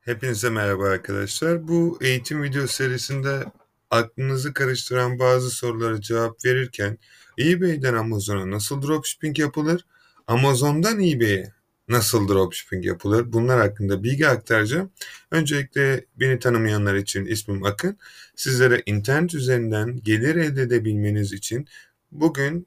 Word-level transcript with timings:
Hepinize 0.00 0.50
merhaba 0.50 0.88
arkadaşlar. 0.88 1.68
Bu 1.68 1.98
eğitim 2.00 2.42
video 2.42 2.66
serisinde 2.66 3.44
aklınızı 3.90 4.52
karıştıran 4.52 5.18
bazı 5.18 5.50
sorulara 5.50 6.00
cevap 6.00 6.44
verirken 6.44 6.98
eBay'den 7.38 7.94
Amazon'a 7.94 8.50
nasıl 8.50 8.82
dropshipping 8.82 9.38
yapılır? 9.38 9.86
Amazon'dan 10.26 11.00
eBay'e 11.00 11.52
nasıl 11.88 12.28
dropshipping 12.28 12.86
yapılır? 12.86 13.32
Bunlar 13.32 13.60
hakkında 13.60 14.02
bilgi 14.02 14.28
aktaracağım. 14.28 14.90
Öncelikle 15.30 16.04
beni 16.16 16.38
tanımayanlar 16.38 16.94
için 16.94 17.26
ismim 17.26 17.64
Akın. 17.64 17.98
Sizlere 18.36 18.82
internet 18.86 19.34
üzerinden 19.34 20.00
gelir 20.02 20.36
elde 20.36 20.62
edebilmeniz 20.62 21.32
için 21.32 21.66
bugün 22.12 22.66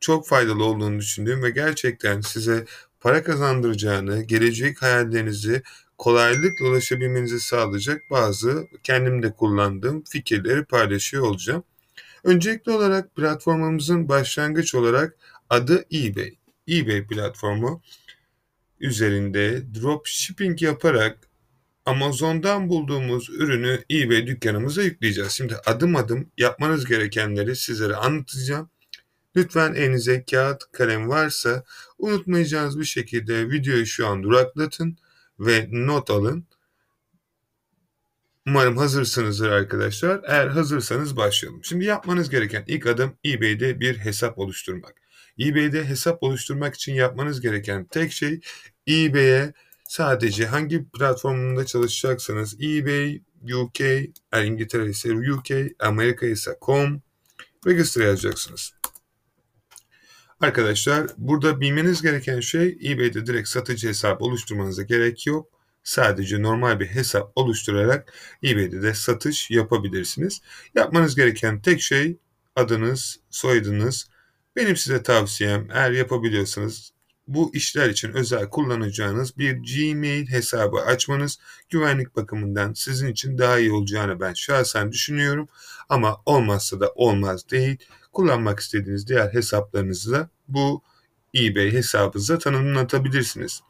çok 0.00 0.28
faydalı 0.28 0.64
olduğunu 0.64 0.98
düşündüğüm 0.98 1.42
ve 1.42 1.50
gerçekten 1.50 2.20
size 2.20 2.64
para 3.00 3.22
kazandıracağını, 3.22 4.22
gelecek 4.22 4.82
hayallerinizi 4.82 5.62
kolaylıkla 6.04 6.66
ulaşabilmenizi 6.66 7.40
sağlayacak 7.40 8.02
bazı 8.10 8.68
kendim 8.82 9.22
de 9.22 9.32
kullandığım 9.32 10.04
fikirleri 10.04 10.64
paylaşıyor 10.64 11.22
olacağım. 11.22 11.64
Öncelikli 12.24 12.72
olarak 12.72 13.16
platformumuzun 13.16 14.08
başlangıç 14.08 14.74
olarak 14.74 15.16
adı 15.50 15.84
eBay. 15.92 16.34
eBay 16.68 17.06
platformu 17.06 17.82
üzerinde 18.80 19.62
dropshipping 19.74 20.62
yaparak 20.62 21.18
Amazon'dan 21.86 22.68
bulduğumuz 22.68 23.30
ürünü 23.30 23.84
eBay 23.90 24.26
dükkanımıza 24.26 24.82
yükleyeceğiz. 24.82 25.32
Şimdi 25.32 25.56
adım 25.66 25.96
adım 25.96 26.30
yapmanız 26.38 26.84
gerekenleri 26.84 27.56
sizlere 27.56 27.96
anlatacağım. 27.96 28.70
Lütfen 29.36 29.74
elinize 29.74 30.24
kağıt 30.24 30.62
kalem 30.72 31.08
varsa 31.08 31.64
unutmayacağınız 31.98 32.78
bir 32.78 32.84
şekilde 32.84 33.50
videoyu 33.50 33.86
şu 33.86 34.06
an 34.06 34.22
duraklatın 34.22 34.98
ve 35.40 35.68
not 35.70 36.10
alın. 36.10 36.46
Umarım 38.46 38.76
hazırsınızdır 38.76 39.50
arkadaşlar. 39.50 40.20
Eğer 40.26 40.46
hazırsanız 40.46 41.16
başlayalım. 41.16 41.64
Şimdi 41.64 41.84
yapmanız 41.84 42.30
gereken 42.30 42.64
ilk 42.66 42.86
adım 42.86 43.16
eBay'de 43.26 43.80
bir 43.80 43.98
hesap 43.98 44.38
oluşturmak. 44.38 44.94
eBay'de 45.40 45.84
hesap 45.84 46.22
oluşturmak 46.22 46.74
için 46.74 46.94
yapmanız 46.94 47.40
gereken 47.40 47.84
tek 47.84 48.12
şey 48.12 48.40
eBay'e 48.88 49.52
sadece 49.88 50.46
hangi 50.46 50.88
platformunda 50.88 51.66
çalışacaksanız 51.66 52.60
eBay 52.62 53.20
UK, 53.52 53.80
İngiltere 54.44 54.90
ise 54.90 55.12
UK, 55.12 55.50
Amerika 55.80 56.26
ise 56.26 56.58
com 56.62 57.02
register 57.66 58.04
yazacaksınız. 58.04 58.74
Arkadaşlar 60.44 61.06
burada 61.18 61.60
bilmeniz 61.60 62.02
gereken 62.02 62.40
şey 62.40 62.78
eBay'de 62.84 63.26
direkt 63.26 63.48
satıcı 63.48 63.88
hesap 63.88 64.22
oluşturmanıza 64.22 64.82
gerek 64.82 65.26
yok. 65.26 65.48
Sadece 65.82 66.42
normal 66.42 66.80
bir 66.80 66.86
hesap 66.86 67.32
oluşturarak 67.36 68.12
eBay'de 68.44 68.82
de 68.82 68.94
satış 68.94 69.50
yapabilirsiniz. 69.50 70.40
Yapmanız 70.74 71.14
gereken 71.16 71.62
tek 71.62 71.80
şey 71.80 72.18
adınız, 72.56 73.20
soyadınız. 73.30 74.08
Benim 74.56 74.76
size 74.76 75.02
tavsiyem 75.02 75.68
eğer 75.72 75.90
yapabiliyorsanız 75.90 76.92
bu 77.28 77.50
işler 77.54 77.88
için 77.88 78.12
özel 78.12 78.48
kullanacağınız 78.48 79.38
bir 79.38 79.52
Gmail 79.52 80.26
hesabı 80.26 80.76
açmanız 80.76 81.38
güvenlik 81.70 82.16
bakımından 82.16 82.72
sizin 82.72 83.08
için 83.08 83.38
daha 83.38 83.58
iyi 83.58 83.72
olacağını 83.72 84.20
ben 84.20 84.34
şahsen 84.34 84.92
düşünüyorum. 84.92 85.48
Ama 85.88 86.16
olmazsa 86.26 86.80
da 86.80 86.92
olmaz 86.94 87.50
değil. 87.50 87.76
Kullanmak 88.12 88.60
istediğiniz 88.60 89.08
diğer 89.08 89.34
hesaplarınızı 89.34 90.12
da 90.12 90.33
bu 90.48 90.82
eBay 91.36 91.72
hesabınıza 91.72 92.38
tanımlatabilirsiniz. 92.38 93.60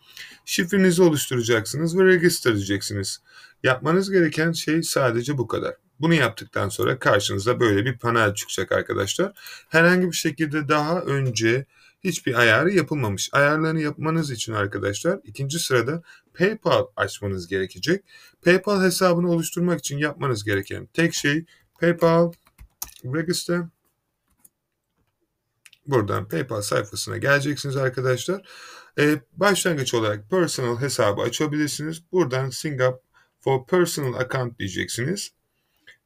Şifrenizi 0.44 1.02
oluşturacaksınız 1.02 1.98
ve 1.98 2.04
register 2.04 2.52
edeceksiniz. 2.52 3.22
Yapmanız 3.62 4.10
gereken 4.10 4.52
şey 4.52 4.82
sadece 4.82 5.38
bu 5.38 5.46
kadar. 5.46 5.74
Bunu 6.00 6.14
yaptıktan 6.14 6.68
sonra 6.68 6.98
karşınıza 6.98 7.60
böyle 7.60 7.84
bir 7.84 7.98
panel 7.98 8.34
çıkacak 8.34 8.72
arkadaşlar. 8.72 9.32
Herhangi 9.68 10.06
bir 10.06 10.16
şekilde 10.16 10.68
daha 10.68 11.00
önce 11.00 11.66
hiçbir 12.04 12.34
ayarı 12.34 12.70
yapılmamış. 12.70 13.30
Ayarlarını 13.32 13.80
yapmanız 13.80 14.30
için 14.30 14.52
arkadaşlar 14.52 15.20
ikinci 15.24 15.58
sırada 15.58 16.02
PayPal 16.34 16.86
açmanız 16.96 17.48
gerekecek. 17.48 18.04
PayPal 18.42 18.82
hesabını 18.82 19.30
oluşturmak 19.30 19.78
için 19.78 19.98
yapmanız 19.98 20.44
gereken 20.44 20.86
tek 20.86 21.14
şey 21.14 21.44
PayPal 21.80 22.32
Register 23.04 23.62
Buradan 25.86 26.28
PayPal 26.28 26.62
sayfasına 26.62 27.16
geleceksiniz 27.16 27.76
arkadaşlar. 27.76 28.42
Ee, 28.98 29.20
başlangıç 29.32 29.94
olarak 29.94 30.30
personal 30.30 30.80
hesabı 30.80 31.22
açabilirsiniz. 31.22 32.02
Buradan 32.12 32.50
Singapore 32.50 33.00
for 33.40 33.66
personal 33.66 34.14
account 34.14 34.58
diyeceksiniz. 34.58 35.32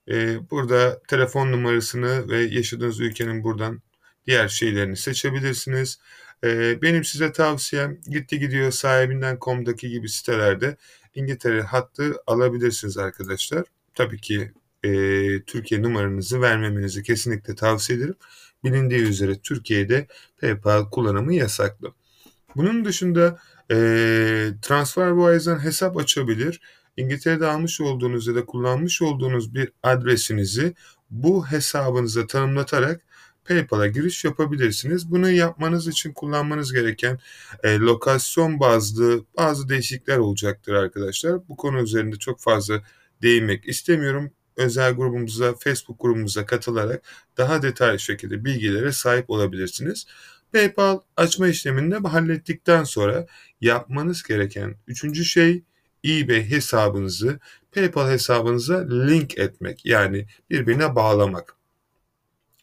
Ee, 0.08 0.50
burada 0.50 1.02
telefon 1.08 1.52
numarasını 1.52 2.28
ve 2.28 2.38
yaşadığınız 2.38 3.00
ülkenin 3.00 3.44
buradan 3.44 3.82
diğer 4.26 4.48
şeylerini 4.48 4.96
seçebilirsiniz. 4.96 5.98
Ee, 6.44 6.82
benim 6.82 7.04
size 7.04 7.32
tavsiyem 7.32 8.00
gitti 8.06 8.38
gidiyor 8.38 8.70
sahibinden.com'daki 8.70 9.90
gibi 9.90 10.08
sitelerde 10.08 10.76
İngiltere 11.14 11.62
hattı 11.62 12.16
alabilirsiniz 12.26 12.98
arkadaşlar. 12.98 13.64
Tabii 13.94 14.20
ki 14.20 14.52
e, 14.84 14.90
Türkiye 15.42 15.82
numaranızı 15.82 16.40
vermemenizi 16.40 17.02
kesinlikle 17.02 17.54
tavsiye 17.54 17.98
ederim. 17.98 18.16
Bilindiği 18.64 19.00
üzere 19.00 19.38
Türkiye'de 19.38 20.06
PayPal 20.40 20.90
kullanımı 20.90 21.34
yasaklı. 21.34 21.92
Bunun 22.56 22.84
dışında 22.84 23.38
e, 23.70 23.76
TransferWise'dan 24.62 25.64
hesap 25.64 25.96
açabilir. 25.96 26.60
İngiltere'de 26.96 27.46
almış 27.46 27.80
olduğunuz 27.80 28.26
ya 28.26 28.34
da 28.34 28.44
kullanmış 28.46 29.02
olduğunuz 29.02 29.54
bir 29.54 29.72
adresinizi 29.82 30.74
bu 31.10 31.46
hesabınıza 31.46 32.26
tanımlatarak 32.26 33.00
PayPal'a 33.44 33.86
giriş 33.86 34.24
yapabilirsiniz. 34.24 35.10
Bunu 35.10 35.30
yapmanız 35.30 35.88
için 35.88 36.12
kullanmanız 36.12 36.72
gereken 36.72 37.18
e, 37.62 37.78
lokasyon 37.78 38.60
bazlı 38.60 39.24
bazı 39.36 39.68
değişiklikler 39.68 40.18
olacaktır 40.18 40.72
arkadaşlar. 40.72 41.48
Bu 41.48 41.56
konu 41.56 41.80
üzerinde 41.80 42.16
çok 42.16 42.40
fazla 42.40 42.82
değinmek 43.22 43.68
istemiyorum 43.68 44.30
özel 44.58 44.92
grubumuza, 44.92 45.54
Facebook 45.54 46.00
grubumuza 46.00 46.46
katılarak 46.46 47.02
daha 47.36 47.62
detaylı 47.62 47.98
şekilde 47.98 48.44
bilgilere 48.44 48.92
sahip 48.92 49.30
olabilirsiniz. 49.30 50.06
PayPal 50.52 51.00
açma 51.16 51.48
işlemini 51.48 51.94
hallettikten 51.94 52.84
sonra 52.84 53.26
yapmanız 53.60 54.22
gereken 54.22 54.74
üçüncü 54.86 55.24
şey 55.24 55.62
eBay 56.04 56.50
hesabınızı 56.50 57.38
PayPal 57.72 58.10
hesabınıza 58.10 58.88
link 58.88 59.38
etmek 59.38 59.86
yani 59.86 60.26
birbirine 60.50 60.94
bağlamak. 60.94 61.58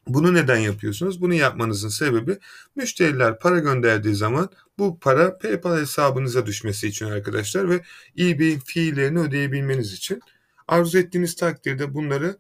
Bunu 0.08 0.34
neden 0.34 0.58
yapıyorsunuz? 0.58 1.22
Bunu 1.22 1.34
yapmanızın 1.34 1.90
sebebi 1.90 2.38
müşteriler 2.76 3.40
para 3.40 3.60
gönderdiği 3.60 4.16
zaman 4.16 4.50
bu 4.78 5.00
para 5.00 5.38
PayPal 5.38 5.78
hesabınıza 5.78 6.46
düşmesi 6.46 6.88
için 6.88 7.06
arkadaşlar 7.06 7.70
ve 7.70 7.82
eBay 8.20 8.60
fiillerini 8.66 9.20
ödeyebilmeniz 9.20 9.94
için. 9.94 10.22
Arzu 10.68 10.98
ettiğiniz 10.98 11.36
takdirde 11.36 11.94
bunları 11.94 12.38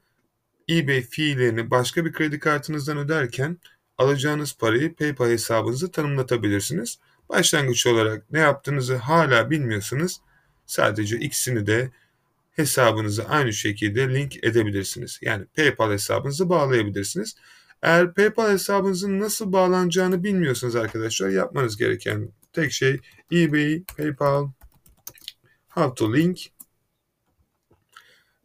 eBay 0.70 1.02
fiillerini 1.02 1.72
başka 1.72 2.06
bir 2.06 2.14
kredi 2.14 2.40
kartınızdan 2.40 2.98
öderken 2.98 3.58
alacağınız 3.98 4.58
parayı 4.58 4.96
PayPal 4.96 5.30
hesabınızı 5.30 5.92
tanımlatabilirsiniz. 5.92 7.00
Başlangıç 7.30 7.88
olarak 7.88 8.32
ne 8.32 8.40
yaptığınızı 8.40 8.96
hala 8.96 9.50
bilmiyorsanız 9.50 10.22
sadece 10.66 11.20
ikisini 11.20 11.68
de 11.68 11.92
hesabınızı 12.52 13.26
aynı 13.28 13.54
şekilde 13.54 14.14
link 14.14 14.44
edebilirsiniz. 14.44 15.20
Yani 15.22 15.46
PayPal 15.46 15.92
hesabınızı 15.92 16.50
bağlayabilirsiniz. 16.50 17.36
Eğer 17.82 18.14
PayPal 18.14 18.52
hesabınızın 18.52 19.20
nasıl 19.20 19.54
bağlanacağını 19.54 20.24
bilmiyorsanız 20.24 20.76
arkadaşlar 20.76 21.30
yapmanız 21.30 21.78
gereken 21.78 22.30
tek 22.54 22.72
şey 22.72 23.00
eBay, 23.32 23.84
PayPal, 23.98 24.50
How 25.70 25.96
to 25.96 26.14
Link 26.14 26.40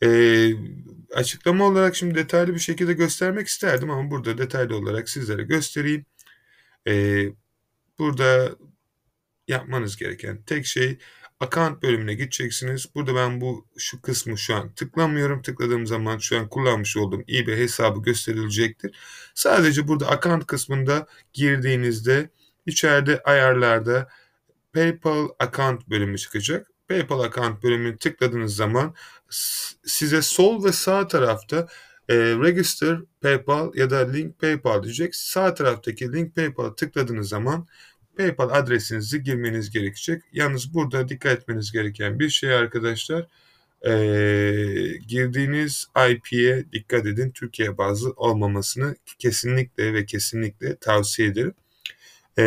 ee, 0.03 0.53
açıklama 1.15 1.65
olarak 1.67 1.97
şimdi 1.97 2.15
detaylı 2.15 2.55
bir 2.55 2.59
şekilde 2.61 2.93
göstermek 2.93 3.49
isterdim 3.49 3.91
ama 3.91 4.11
burada 4.11 4.39
detaylı 4.39 4.77
olarak 4.77 5.09
sizlere 5.09 5.43
göstereyim. 5.43 6.07
Ee, 6.89 7.27
burada 7.99 8.57
yapmanız 9.49 9.97
gereken 9.97 10.43
tek 10.43 10.67
şey 10.67 10.99
account 11.41 11.83
bölümüne 11.83 12.15
gideceksiniz. 12.15 12.95
Burada 12.95 13.15
ben 13.15 13.41
bu 13.41 13.67
şu 13.79 14.03
kısmı 14.03 14.39
şu 14.39 14.55
an 14.57 14.75
tıklamıyorum. 14.75 15.43
Tıkladığım 15.43 15.87
zaman 15.87 16.19
şu 16.19 16.39
an 16.39 16.49
kullanmış 16.49 16.97
olduğum 16.97 17.23
eBay 17.23 17.57
hesabı 17.57 18.03
gösterilecektir. 18.03 18.97
Sadece 19.35 19.89
burada 19.89 20.09
account 20.09 20.47
kısmında 20.47 21.07
girdiğinizde 21.33 22.31
içeride 22.67 23.23
ayarlarda 23.23 24.09
PayPal 24.73 25.29
account 25.39 25.89
bölümü 25.91 26.19
çıkacak. 26.19 26.70
PayPal 26.91 27.21
account 27.21 27.63
bölümünü 27.63 27.97
tıkladığınız 27.99 28.57
zaman 28.57 28.95
size 29.85 30.23
sol 30.23 30.65
ve 30.65 30.73
sağ 30.73 31.09
tarafta 31.09 31.69
e, 32.09 32.15
Register 32.17 32.99
PayPal 33.21 33.75
ya 33.75 33.91
da 33.91 34.11
Link 34.11 34.39
PayPal 34.41 34.83
diyecek. 34.83 35.17
Sağ 35.17 35.55
taraftaki 35.55 36.13
Link 36.13 36.37
PayPal'a 36.37 36.75
tıkladığınız 36.75 37.29
zaman 37.29 37.67
PayPal 38.17 38.51
adresinizi 38.51 39.23
girmeniz 39.23 39.71
gerekecek. 39.71 40.23
Yalnız 40.33 40.75
burada 40.75 41.09
dikkat 41.09 41.39
etmeniz 41.39 41.73
gereken 41.73 42.19
bir 42.21 42.29
şey 42.29 42.55
arkadaşlar. 42.55 43.27
e, 43.87 43.93
girdiğiniz 45.09 45.87
IP'ye 46.11 46.65
dikkat 46.73 47.07
edin. 47.07 47.31
Türkiye 47.31 47.79
bazlı 47.79 48.11
olmamasını 48.17 48.97
kesinlikle 49.19 49.95
ve 49.95 50.07
kesinlikle 50.07 50.77
tavsiye 50.77 51.29
ederim. 51.29 51.55
E, 52.39 52.43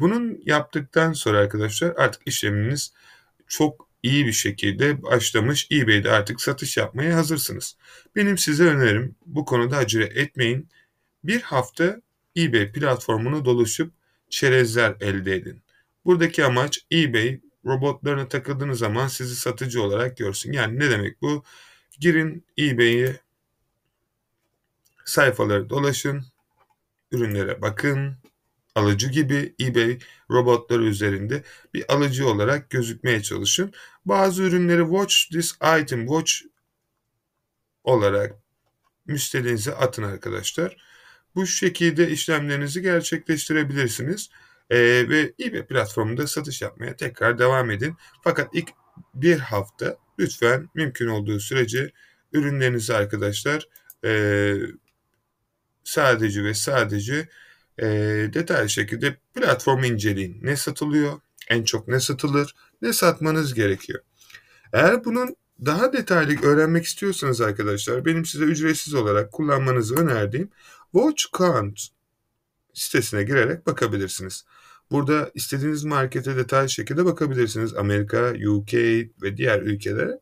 bunun 0.00 0.40
yaptıktan 0.46 1.12
sonra 1.12 1.38
arkadaşlar 1.38 1.94
artık 1.96 2.22
işleminiz 2.26 2.92
çok 3.48 3.88
iyi 4.02 4.26
bir 4.26 4.32
şekilde 4.32 5.02
başlamış. 5.02 5.68
eBay'de 5.72 6.10
artık 6.10 6.40
satış 6.40 6.76
yapmaya 6.76 7.16
hazırsınız. 7.16 7.76
Benim 8.16 8.38
size 8.38 8.64
önerim 8.64 9.14
bu 9.26 9.44
konuda 9.44 9.76
acele 9.76 10.04
etmeyin. 10.04 10.68
Bir 11.24 11.42
hafta 11.42 12.00
eBay 12.36 12.72
platformunu 12.72 13.44
dolaşıp 13.44 13.92
çerezler 14.30 14.96
elde 15.00 15.34
edin. 15.34 15.62
Buradaki 16.04 16.44
amaç 16.44 16.86
eBay 16.92 17.40
robotlarına 17.64 18.28
takıldığınız 18.28 18.78
zaman 18.78 19.08
sizi 19.08 19.36
satıcı 19.36 19.82
olarak 19.82 20.16
görsün. 20.16 20.52
Yani 20.52 20.78
ne 20.78 20.90
demek 20.90 21.22
bu? 21.22 21.44
Girin 22.00 22.44
eBay'e 22.58 23.20
sayfaları 25.04 25.70
dolaşın, 25.70 26.24
ürünlere 27.12 27.62
bakın, 27.62 28.16
alıcı 28.74 29.08
gibi 29.08 29.54
eBay 29.60 29.98
robotları 30.30 30.84
üzerinde 30.84 31.42
bir 31.74 31.94
alıcı 31.94 32.28
olarak 32.28 32.70
gözükmeye 32.70 33.22
çalışın. 33.22 33.72
Bazı 34.04 34.42
ürünleri 34.42 34.82
watch 34.82 35.14
this 35.32 35.54
item, 35.80 36.06
watch 36.06 36.32
olarak 37.84 38.34
müşterinize 39.06 39.74
atın 39.74 40.02
arkadaşlar. 40.02 40.76
Bu 41.34 41.46
şekilde 41.46 42.10
işlemlerinizi 42.10 42.82
gerçekleştirebilirsiniz. 42.82 44.30
Ee, 44.70 44.78
ve 45.08 45.32
eBay 45.40 45.66
platformunda 45.66 46.26
satış 46.26 46.62
yapmaya 46.62 46.96
tekrar 46.96 47.38
devam 47.38 47.70
edin. 47.70 47.96
Fakat 48.24 48.48
ilk 48.54 48.68
bir 49.14 49.38
hafta 49.38 49.96
lütfen 50.18 50.68
mümkün 50.74 51.06
olduğu 51.08 51.40
sürece 51.40 51.92
ürünlerinizi 52.32 52.94
arkadaşlar 52.94 53.68
e, 54.04 54.54
sadece 55.84 56.44
ve 56.44 56.54
sadece 56.54 57.28
e, 57.78 57.86
detaylı 58.34 58.68
şekilde 58.68 59.16
platformu 59.34 59.86
inceleyin. 59.86 60.38
Ne 60.42 60.56
satılıyor, 60.56 61.20
en 61.48 61.64
çok 61.64 61.88
ne 61.88 62.00
satılır, 62.00 62.54
ne 62.82 62.92
satmanız 62.92 63.54
gerekiyor. 63.54 64.00
Eğer 64.72 65.04
bunun 65.04 65.36
daha 65.64 65.92
detaylı 65.92 66.42
öğrenmek 66.42 66.84
istiyorsanız 66.84 67.40
arkadaşlar 67.40 68.04
benim 68.04 68.24
size 68.24 68.44
ücretsiz 68.44 68.94
olarak 68.94 69.32
kullanmanızı 69.32 69.96
önerdiğim 69.96 70.50
Watch 70.92 71.24
Count 71.32 71.80
sitesine 72.74 73.22
girerek 73.22 73.66
bakabilirsiniz. 73.66 74.44
Burada 74.90 75.30
istediğiniz 75.34 75.84
markete 75.84 76.36
detaylı 76.36 76.70
şekilde 76.70 77.04
bakabilirsiniz. 77.04 77.74
Amerika, 77.74 78.32
UK 78.48 78.74
ve 79.22 79.36
diğer 79.36 79.62
ülkelere. 79.62 80.20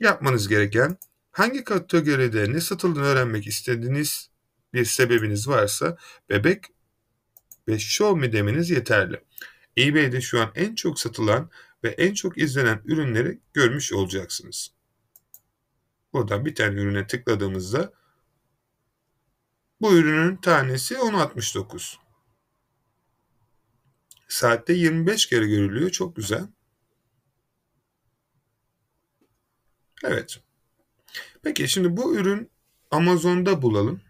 Yapmanız 0.00 0.48
gereken 0.48 0.96
hangi 1.32 1.64
kategoride 1.64 2.52
ne 2.52 2.60
satıldığını 2.60 3.04
öğrenmek 3.04 3.46
istediğiniz 3.46 4.30
bir 4.76 4.84
sebebiniz 4.84 5.48
varsa 5.48 5.96
bebek 6.30 6.64
ve 7.68 7.78
show 7.78 8.20
me 8.20 8.32
demeniz 8.32 8.70
yeterli. 8.70 9.24
eBay'de 9.78 10.20
şu 10.20 10.40
an 10.40 10.52
en 10.54 10.74
çok 10.74 11.00
satılan 11.00 11.50
ve 11.84 11.88
en 11.88 12.14
çok 12.14 12.38
izlenen 12.38 12.82
ürünleri 12.84 13.40
görmüş 13.54 13.92
olacaksınız. 13.92 14.72
Buradan 16.12 16.44
bir 16.44 16.54
tane 16.54 16.80
ürüne 16.80 17.06
tıkladığımızda 17.06 17.92
bu 19.80 19.96
ürünün 19.96 20.36
tanesi 20.36 20.94
10.69. 20.94 21.96
Saatte 24.28 24.72
25 24.72 25.26
kere 25.26 25.46
görülüyor. 25.46 25.90
Çok 25.90 26.16
güzel. 26.16 26.48
Evet. 30.04 30.40
Peki 31.42 31.68
şimdi 31.68 31.96
bu 31.96 32.16
ürün 32.16 32.50
Amazon'da 32.90 33.62
bulalım. 33.62 34.00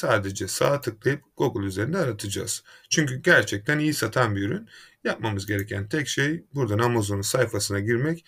Sadece 0.00 0.48
sağ 0.48 0.80
tıklayıp 0.80 1.22
Google 1.36 1.66
üzerinde 1.66 1.98
aratacağız. 1.98 2.62
Çünkü 2.88 3.22
gerçekten 3.22 3.78
iyi 3.78 3.94
satan 3.94 4.36
bir 4.36 4.42
ürün. 4.42 4.68
Yapmamız 5.04 5.46
gereken 5.46 5.88
tek 5.88 6.08
şey 6.08 6.44
buradan 6.54 6.78
Amazon'un 6.78 7.22
sayfasına 7.22 7.80
girmek 7.80 8.24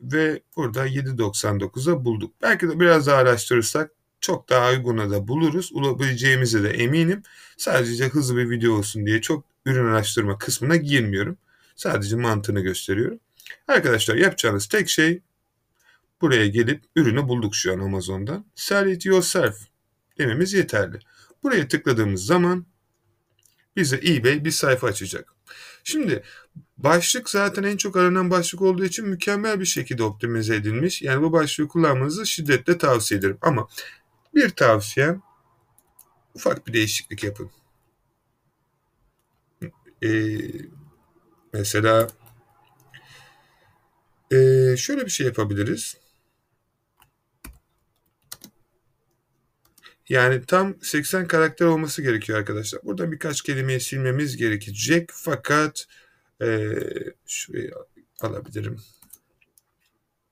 ve 0.00 0.42
burada 0.56 0.86
7.99'a 0.86 2.04
bulduk. 2.04 2.34
Belki 2.42 2.68
de 2.68 2.80
biraz 2.80 3.06
daha 3.06 3.16
araştırırsak 3.16 3.90
çok 4.20 4.48
daha 4.48 4.70
uyguna 4.70 5.10
da 5.10 5.28
buluruz. 5.28 5.74
Bulabileceğimize 5.74 6.62
de 6.62 6.70
eminim. 6.70 7.22
Sadece 7.56 8.08
hızlı 8.08 8.36
bir 8.36 8.50
video 8.50 8.72
olsun 8.72 9.06
diye 9.06 9.20
çok 9.20 9.44
ürün 9.66 9.86
araştırma 9.86 10.38
kısmına 10.38 10.76
girmiyorum. 10.76 11.36
Sadece 11.76 12.16
mantığını 12.16 12.60
gösteriyorum. 12.60 13.20
Arkadaşlar 13.68 14.16
yapacağınız 14.16 14.66
tek 14.66 14.88
şey 14.88 15.22
buraya 16.20 16.46
gelip 16.46 16.84
ürünü 16.96 17.28
bulduk 17.28 17.54
şu 17.54 17.72
an 17.72 17.78
Amazon'dan. 17.78 18.44
Sell 18.54 18.86
it 18.86 19.06
yourself 19.06 19.56
dememiz 20.18 20.52
yeterli. 20.52 20.98
Buraya 21.42 21.68
tıkladığımız 21.68 22.26
zaman 22.26 22.66
bize 23.76 24.00
eBay 24.06 24.44
bir 24.44 24.50
sayfa 24.50 24.86
açacak. 24.86 25.34
Şimdi 25.84 26.22
başlık 26.78 27.30
zaten 27.30 27.62
en 27.62 27.76
çok 27.76 27.96
aranan 27.96 28.30
başlık 28.30 28.62
olduğu 28.62 28.84
için 28.84 29.08
mükemmel 29.08 29.60
bir 29.60 29.64
şekilde 29.64 30.02
optimize 30.02 30.56
edilmiş. 30.56 31.02
Yani 31.02 31.22
bu 31.22 31.32
başlığı 31.32 31.68
kullanmanızı 31.68 32.26
şiddetle 32.26 32.78
tavsiye 32.78 33.20
ederim. 33.20 33.38
Ama 33.42 33.68
bir 34.34 34.50
tavsiyem 34.50 35.22
ufak 36.34 36.66
bir 36.66 36.72
değişiklik 36.72 37.24
yapın. 37.24 37.50
Ee, 40.02 40.38
mesela 41.52 42.08
e, 44.30 44.36
şöyle 44.76 45.04
bir 45.04 45.10
şey 45.10 45.26
yapabiliriz. 45.26 45.96
Yani 50.08 50.44
tam 50.46 50.74
80 50.82 51.26
karakter 51.28 51.66
olması 51.66 52.02
gerekiyor 52.02 52.38
arkadaşlar. 52.38 52.82
Burada 52.84 53.12
birkaç 53.12 53.42
kelimeyi 53.42 53.80
silmemiz 53.80 54.36
gerekecek. 54.36 55.10
Fakat 55.12 55.86
e, 56.42 56.72
şurayı 57.26 57.70
alabilirim. 58.20 58.80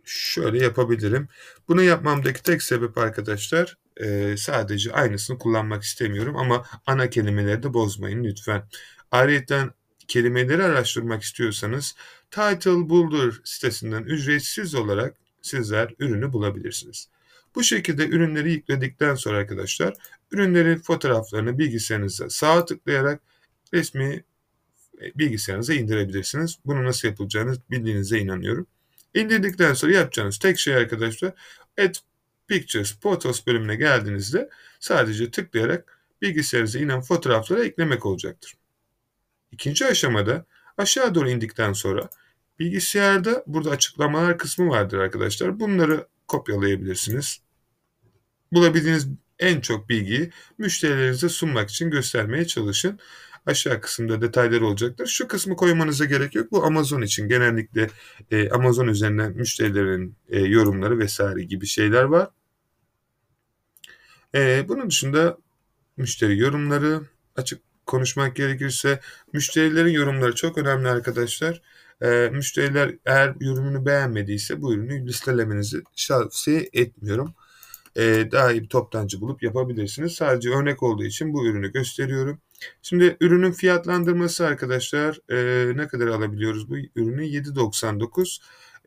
Şöyle 0.05 0.64
yapabilirim. 0.64 1.28
Bunu 1.69 1.82
yapmamdaki 1.82 2.43
tek 2.43 2.62
sebep 2.62 2.99
arkadaşlar 2.99 3.78
e, 3.96 4.37
sadece 4.37 4.93
aynısını 4.93 5.38
kullanmak 5.38 5.82
istemiyorum 5.82 6.37
ama 6.37 6.67
ana 6.87 7.11
kelimeleri 7.11 7.62
de 7.62 7.75
bozmayın 7.75 8.25
lütfen. 8.25 8.69
Ayrıca 9.11 9.75
kelimeleri 10.08 10.64
araştırmak 10.64 11.23
istiyorsanız 11.23 11.94
Title 12.30 12.88
Builder 12.90 13.35
sitesinden 13.45 14.02
ücretsiz 14.02 14.75
olarak 14.75 15.16
sizler 15.42 15.95
ürünü 15.99 16.33
bulabilirsiniz. 16.33 17.09
Bu 17.56 17.62
şekilde 17.62 18.08
ürünleri 18.08 18.52
yükledikten 18.52 19.14
sonra 19.14 19.36
arkadaşlar 19.38 19.94
ürünlerin 20.30 20.78
fotoğraflarını 20.78 21.58
bilgisayarınıza 21.58 22.30
sağ 22.30 22.64
tıklayarak 22.64 23.20
resmi 23.75 24.25
e, 25.02 25.18
bilgisayarınıza 25.18 25.75
indirebilirsiniz. 25.75 26.58
Bunu 26.66 26.84
nasıl 26.84 27.08
yapılacağını 27.08 27.56
bildiğinize 27.70 28.18
inanıyorum. 28.18 28.66
İndirdikten 29.14 29.75
sonra 29.75 29.92
yapacağınız 29.92 30.38
tek 30.38 30.58
şey 30.58 30.75
arkadaşlar 30.75 31.32
Add 31.80 31.94
Pictures 32.48 33.00
Photos 33.00 33.46
bölümüne 33.46 33.76
geldiğinizde 33.76 34.50
sadece 34.80 35.30
tıklayarak 35.30 35.98
bilgisayarınıza 36.22 36.78
inen 36.78 37.00
fotoğrafları 37.00 37.64
eklemek 37.64 38.06
olacaktır. 38.06 38.54
İkinci 39.52 39.86
aşamada 39.86 40.46
aşağı 40.78 41.14
doğru 41.14 41.30
indikten 41.30 41.72
sonra 41.72 42.08
bilgisayarda 42.58 43.44
burada 43.46 43.70
açıklamalar 43.70 44.38
kısmı 44.38 44.68
vardır 44.68 44.98
arkadaşlar. 44.98 45.60
Bunları 45.60 46.06
kopyalayabilirsiniz 46.28 47.46
bulabildiğiniz 48.53 49.09
en 49.38 49.61
çok 49.61 49.88
bilgiyi 49.88 50.31
müşterilerinize 50.59 51.29
sunmak 51.29 51.71
için 51.71 51.91
göstermeye 51.91 52.47
çalışın. 52.47 52.99
Aşağı 53.47 53.81
kısımda 53.81 54.21
detayları 54.21 54.67
olacaktır. 54.67 55.07
Şu 55.07 55.29
kısmı 55.29 55.57
koymanıza 55.57 56.05
gerek 56.05 56.35
yok. 56.35 56.53
Bu 56.53 56.65
Amazon 56.65 57.03
için 57.03 57.29
genellikle 57.29 57.91
e, 58.31 58.50
Amazon 58.50 58.88
üzerinden 58.88 59.33
müşterilerin 59.33 60.17
e, 60.29 60.41
yorumları 60.41 60.99
vesaire 60.99 61.43
gibi 61.45 61.67
şeyler 61.67 62.03
var. 62.03 62.31
E, 64.35 64.69
bunun 64.69 64.91
dışında 64.91 65.38
müşteri 65.97 66.38
yorumları 66.38 67.00
açık 67.37 67.61
konuşmak 67.87 68.37
gerekirse 68.37 69.00
müşterilerin 69.33 69.93
yorumları 69.93 70.35
çok 70.35 70.59
önemli 70.59 70.88
arkadaşlar. 70.88 71.62
E, 72.03 72.31
müşteriler 72.33 72.95
eğer 73.07 73.35
yorumunu 73.41 73.87
beğenmediyse 73.87 74.62
bu 74.62 74.75
ürünü 74.75 75.07
listelemenizi 75.07 75.83
tavsiye 76.09 76.69
etmiyorum 76.73 77.35
e, 77.97 78.29
daha 78.33 78.53
iyi 78.53 78.62
bir 78.62 78.69
toptancı 78.69 79.21
bulup 79.21 79.43
yapabilirsiniz. 79.43 80.12
Sadece 80.12 80.50
örnek 80.50 80.83
olduğu 80.83 81.05
için 81.05 81.33
bu 81.33 81.47
ürünü 81.47 81.73
gösteriyorum. 81.73 82.38
Şimdi 82.83 83.17
ürünün 83.21 83.53
fiyatlandırması 83.53 84.47
arkadaşlar 84.47 85.21
e, 85.31 85.76
ne 85.76 85.88
kadar 85.88 86.07
alabiliyoruz 86.07 86.71
bu 86.71 86.76
ürünü? 86.76 87.25
7.99 87.25 88.38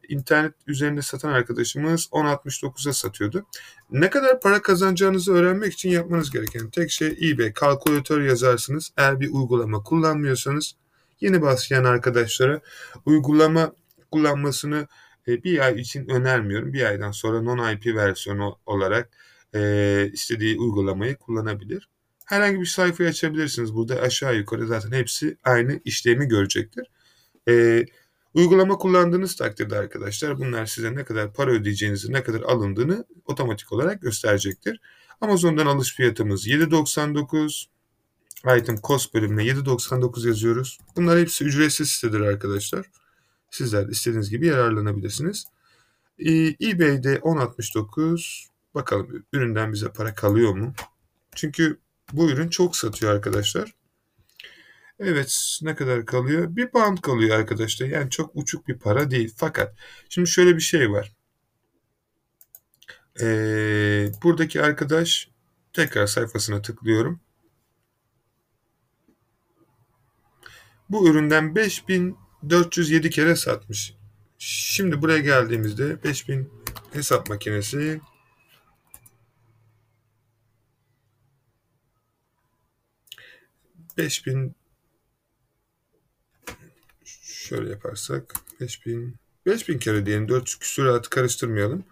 internet 0.09 0.53
üzerinde 0.67 1.01
satan 1.01 1.29
arkadaşımız 1.29 2.05
10.69'a 2.11 2.93
satıyordu. 2.93 3.45
Ne 3.91 4.09
kadar 4.09 4.39
para 4.39 4.61
kazanacağınızı 4.61 5.33
öğrenmek 5.33 5.73
için 5.73 5.89
yapmanız 5.89 6.31
gereken 6.31 6.69
tek 6.69 6.91
şey 6.91 7.17
eBay 7.21 7.53
kalkülatör 7.53 8.21
yazarsınız. 8.21 8.91
Eğer 8.97 9.19
bir 9.19 9.29
uygulama 9.29 9.83
kullanmıyorsanız 9.83 10.75
yeni 11.21 11.41
başlayan 11.41 11.83
arkadaşlara 11.83 12.61
uygulama 13.05 13.73
kullanmasını 14.11 14.87
e, 15.27 15.43
bir 15.43 15.59
ay 15.59 15.81
için 15.81 16.09
önermiyorum. 16.09 16.73
Bir 16.73 16.83
aydan 16.83 17.11
sonra 17.11 17.41
non-IP 17.41 17.95
versiyonu 17.95 18.59
olarak 18.65 19.09
e, 19.55 20.09
istediği 20.13 20.57
uygulamayı 20.57 21.15
kullanabilir. 21.15 21.89
Herhangi 22.25 22.59
bir 22.59 22.65
sayfayı 22.65 23.09
açabilirsiniz. 23.09 23.75
Burada 23.75 24.01
aşağı 24.01 24.35
yukarı 24.37 24.67
zaten 24.67 24.91
hepsi 24.91 25.37
aynı 25.43 25.79
işlemi 25.85 26.27
görecektir. 26.27 26.87
E, 27.49 27.85
uygulama 28.33 28.77
kullandığınız 28.77 29.35
takdirde 29.35 29.77
arkadaşlar 29.77 30.37
bunlar 30.37 30.65
size 30.65 30.95
ne 30.95 31.03
kadar 31.03 31.33
para 31.33 31.51
ödeyeceğinizi, 31.51 32.13
ne 32.13 32.23
kadar 32.23 32.41
alındığını 32.41 33.05
otomatik 33.25 33.71
olarak 33.71 34.01
gösterecektir. 34.01 34.79
Amazon'dan 35.21 35.65
alış 35.65 35.95
fiyatımız 35.95 36.47
7.99. 36.47 37.65
Item 38.57 38.75
cost 38.83 39.13
bölümüne 39.13 39.43
7.99 39.43 40.27
yazıyoruz. 40.27 40.79
Bunlar 40.95 41.19
hepsi 41.19 41.45
ücretsiz 41.45 41.89
sitedir 41.89 42.19
arkadaşlar. 42.19 42.85
Sizler 43.51 43.87
de 43.87 43.91
istediğiniz 43.91 44.29
gibi 44.29 44.47
yararlanabilirsiniz. 44.47 45.45
Ee, 46.19 46.47
eBay'de 46.61 47.15
10.69. 47.15 48.47
Bakalım 48.75 49.25
üründen 49.33 49.73
bize 49.73 49.91
para 49.91 50.15
kalıyor 50.15 50.53
mu? 50.53 50.73
Çünkü 51.35 51.79
bu 52.13 52.29
ürün 52.31 52.49
çok 52.49 52.75
satıyor 52.75 53.15
arkadaşlar. 53.15 53.73
Evet 54.99 55.59
ne 55.61 55.75
kadar 55.75 56.05
kalıyor? 56.05 56.55
Bir 56.55 56.67
pound 56.67 56.97
kalıyor 56.97 57.39
arkadaşlar. 57.39 57.87
Yani 57.87 58.09
çok 58.09 58.31
uçuk 58.33 58.67
bir 58.67 58.79
para 58.79 59.11
değil. 59.11 59.33
Fakat 59.37 59.75
şimdi 60.09 60.29
şöyle 60.29 60.55
bir 60.55 60.61
şey 60.61 60.91
var. 60.91 61.15
Ee, 63.21 64.11
buradaki 64.23 64.61
arkadaş 64.61 65.29
tekrar 65.73 66.07
sayfasına 66.07 66.61
tıklıyorum. 66.61 67.19
Bu 70.89 71.09
üründen 71.09 71.55
5407 72.43 73.09
kere 73.09 73.35
satmış. 73.35 73.93
Şimdi 74.37 75.01
buraya 75.01 75.19
geldiğimizde 75.19 76.03
5000 76.03 76.49
hesap 76.93 77.29
makinesi 77.29 78.01
beş 83.97 84.25
bin 84.25 84.55
şöyle 87.03 87.69
yaparsak 87.69 88.33
5000 88.59 89.15
5000 89.45 89.79
kere 89.79 90.05
diyelim 90.05 90.29
4 90.29 90.59
küsuratı 90.59 91.09
karıştırmayalım. 91.09 91.85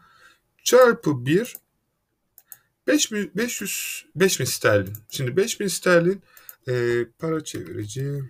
Çarpı 0.64 1.26
1 1.26 1.56
5000 2.88 3.32
500 3.36 4.06
5000 4.16 4.46
sterlin. 4.46 4.98
Şimdi 5.10 5.38
5000 5.38 5.68
sterlin 5.68 6.22
e, 6.68 7.06
para 7.20 7.44
çevirici 7.44 8.24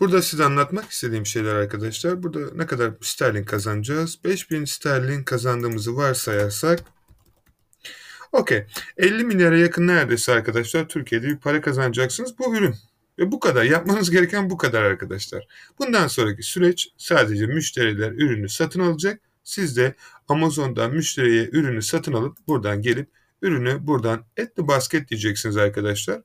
Burada 0.00 0.22
size 0.22 0.44
anlatmak 0.44 0.90
istediğim 0.90 1.26
şeyler 1.26 1.54
arkadaşlar. 1.54 2.22
Burada 2.22 2.54
ne 2.54 2.66
kadar 2.66 2.92
sterlin 3.00 3.44
kazanacağız? 3.44 4.18
5000 4.24 4.64
sterlin 4.64 5.24
kazandığımızı 5.24 5.96
varsayarsak 5.96 6.80
Okey. 8.32 8.66
50 8.96 9.24
milyara 9.24 9.58
yakın 9.58 9.86
neredeyse 9.86 10.32
arkadaşlar 10.32 10.88
Türkiye'de 10.88 11.26
bir 11.26 11.36
para 11.36 11.60
kazanacaksınız. 11.60 12.38
Bu 12.38 12.56
ürün. 12.56 12.74
Ve 13.18 13.32
bu 13.32 13.40
kadar. 13.40 13.64
Yapmanız 13.64 14.10
gereken 14.10 14.50
bu 14.50 14.56
kadar 14.56 14.82
arkadaşlar. 14.82 15.46
Bundan 15.78 16.06
sonraki 16.06 16.42
süreç 16.42 16.88
sadece 16.96 17.46
müşteriler 17.46 18.12
ürünü 18.12 18.48
satın 18.48 18.80
alacak. 18.80 19.20
Siz 19.44 19.76
de 19.76 19.94
Amazon'dan 20.28 20.94
müşteriye 20.94 21.48
ürünü 21.52 21.82
satın 21.82 22.12
alıp 22.12 22.36
buradan 22.48 22.82
gelip 22.82 23.08
ürünü 23.42 23.86
buradan 23.86 24.24
etli 24.36 24.68
basket 24.68 25.08
diyeceksiniz 25.08 25.56
arkadaşlar. 25.56 26.22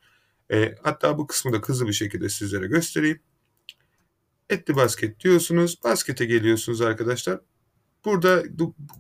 E, 0.52 0.76
hatta 0.84 1.18
bu 1.18 1.28
kısmı 1.28 1.54
da 1.54 1.58
hızlı 1.58 1.88
bir 1.88 1.94
şekilde 1.94 2.30
sizlere 2.30 2.68
göstereyim. 2.68 3.20
Etli 4.52 4.76
basket 4.76 5.20
diyorsunuz. 5.20 5.84
Baskete 5.84 6.26
geliyorsunuz 6.26 6.82
arkadaşlar. 6.82 7.40
Burada 8.06 8.44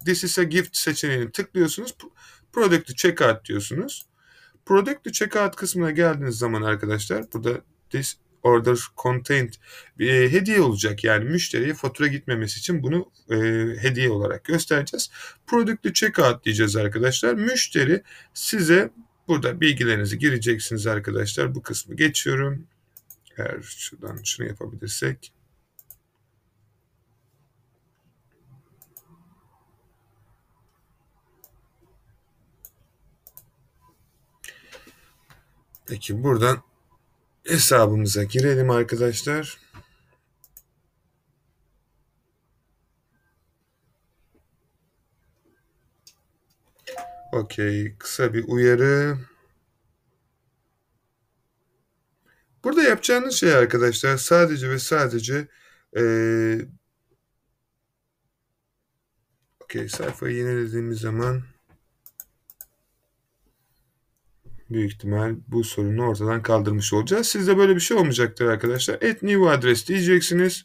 this 0.06 0.24
is 0.24 0.40
a 0.40 0.44
gift 0.44 0.78
seçeneğini 0.78 1.32
tıklıyorsunuz. 1.32 1.96
Product 2.54 2.88
to 2.88 2.94
checkout 2.94 3.46
diyorsunuz. 3.46 4.06
Product 4.66 5.04
to 5.04 5.12
checkout 5.12 5.56
kısmına 5.56 5.92
geldiğiniz 5.92 6.38
zaman 6.38 6.62
arkadaşlar 6.62 7.34
burada 7.34 7.62
this 7.90 8.18
order 8.44 8.78
bir 10.00 10.10
e, 10.10 10.32
hediye 10.32 10.62
olacak. 10.62 11.04
Yani 11.04 11.26
müşteriye 11.26 11.74
fatura 11.74 12.08
gitmemesi 12.08 12.60
için 12.60 12.84
bunu 12.84 13.12
e, 13.30 13.36
hediye 13.82 14.10
olarak 14.10 14.44
göstereceğiz. 14.44 15.10
Product 15.48 15.84
to 15.84 15.94
checkout 15.94 16.46
diyeceğiz 16.46 16.76
arkadaşlar. 16.76 17.34
Müşteri 17.34 18.04
size 18.34 18.92
burada 19.28 19.62
bilgilerinizi 19.62 20.20
gireceksiniz 20.20 20.88
arkadaşlar. 20.88 21.56
Bu 21.56 21.62
kısmı 21.62 21.96
geçiyorum. 21.96 22.68
Eğer 23.38 23.62
şuradan 23.62 24.20
şunu 24.24 24.48
yapabilirsek. 24.48 25.34
Peki 35.92 36.24
buradan 36.24 36.64
hesabımıza 37.44 38.24
girelim 38.24 38.70
arkadaşlar. 38.70 39.60
Okey. 47.32 47.96
Kısa 47.98 48.34
bir 48.34 48.44
uyarı. 48.48 49.18
Burada 52.64 52.84
yapacağınız 52.84 53.36
şey 53.36 53.54
arkadaşlar 53.56 54.18
sadece 54.18 54.70
ve 54.70 54.80
sadece 54.80 55.48
ee, 55.98 56.62
Okey 59.64 59.90
sayfayı 59.90 60.38
yenilediğimiz 60.38 61.00
zaman 61.00 61.44
büyük 64.74 64.92
ihtimal 64.92 65.36
bu 65.48 65.64
sorunu 65.64 66.08
ortadan 66.08 66.42
kaldırmış 66.42 66.94
olacağız. 66.94 67.28
Sizde 67.28 67.58
böyle 67.58 67.76
bir 67.76 67.80
şey 67.80 67.98
olmayacaktır 67.98 68.46
arkadaşlar. 68.46 68.98
Et 69.02 69.24
new 69.24 69.50
adres 69.50 69.88
diyeceksiniz. 69.88 70.64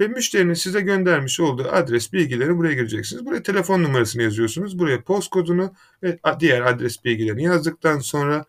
Ve 0.00 0.08
müşterinin 0.08 0.54
size 0.54 0.80
göndermiş 0.80 1.40
olduğu 1.40 1.68
adres 1.68 2.12
bilgileri 2.12 2.56
buraya 2.56 2.74
gireceksiniz. 2.74 3.26
Buraya 3.26 3.42
telefon 3.42 3.82
numarasını 3.82 4.22
yazıyorsunuz. 4.22 4.78
Buraya 4.78 5.02
post 5.02 5.30
kodunu 5.30 5.74
ve 6.02 6.18
diğer 6.40 6.62
adres 6.62 7.04
bilgilerini 7.04 7.42
yazdıktan 7.42 7.98
sonra 7.98 8.44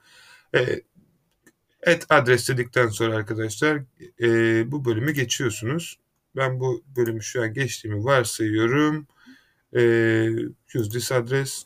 e, 0.55 0.81
et 1.83 2.05
adres 2.09 2.49
dedikten 2.49 2.87
sonra 2.87 3.15
arkadaşlar 3.15 3.81
e, 4.21 4.27
bu 4.71 4.85
bölümü 4.85 5.11
geçiyorsunuz. 5.11 5.99
Ben 6.35 6.59
bu 6.59 6.83
bölümü 6.95 7.23
şu 7.23 7.41
an 7.41 7.53
geçtiğimi 7.53 8.03
varsayıyorum. 8.03 9.07
E, 9.75 9.81
use 10.75 10.89
this 10.89 11.11
adres 11.11 11.65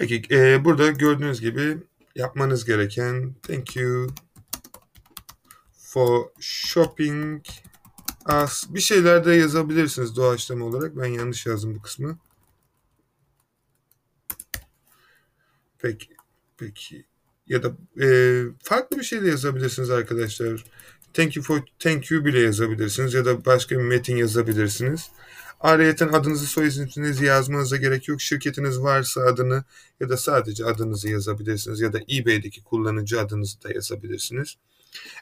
Peki 0.00 0.22
e, 0.30 0.64
burada 0.64 0.90
gördüğünüz 0.90 1.40
gibi 1.40 1.78
yapmanız 2.14 2.64
gereken 2.64 3.34
thank 3.42 3.76
you 3.76 4.06
for 5.76 6.26
shopping 6.40 7.44
as 8.24 8.74
bir 8.74 8.80
şeyler 8.80 9.24
de 9.24 9.32
yazabilirsiniz 9.32 10.16
doğaçlama 10.16 10.64
olarak. 10.64 10.96
Ben 10.96 11.06
yanlış 11.06 11.46
yazdım 11.46 11.74
bu 11.74 11.82
kısmı. 11.82 12.18
Peki. 15.78 16.08
Peki. 16.56 17.04
Ya 17.46 17.62
da 17.62 17.72
e, 18.04 18.42
farklı 18.62 18.98
bir 18.98 19.04
şey 19.04 19.22
de 19.22 19.28
yazabilirsiniz 19.28 19.90
arkadaşlar. 19.90 20.64
Thank 21.12 21.36
you 21.36 21.44
for 21.44 21.62
thank 21.78 22.10
you 22.10 22.24
bile 22.24 22.40
yazabilirsiniz 22.40 23.14
ya 23.14 23.24
da 23.24 23.44
başka 23.44 23.78
bir 23.78 23.84
metin 23.84 24.16
yazabilirsiniz. 24.16 25.10
Ayrıyeten 25.60 26.08
adınızı 26.08 26.46
soy 26.46 26.66
isminizi 26.66 27.24
yazmanıza 27.24 27.76
gerek 27.76 28.08
yok. 28.08 28.20
Şirketiniz 28.20 28.80
varsa 28.80 29.20
adını 29.20 29.64
ya 30.00 30.08
da 30.08 30.16
sadece 30.16 30.64
adınızı 30.64 31.08
yazabilirsiniz 31.08 31.80
ya 31.80 31.92
da 31.92 31.98
eBay'deki 32.12 32.64
kullanıcı 32.64 33.20
adınızı 33.20 33.62
da 33.62 33.72
yazabilirsiniz. 33.72 34.56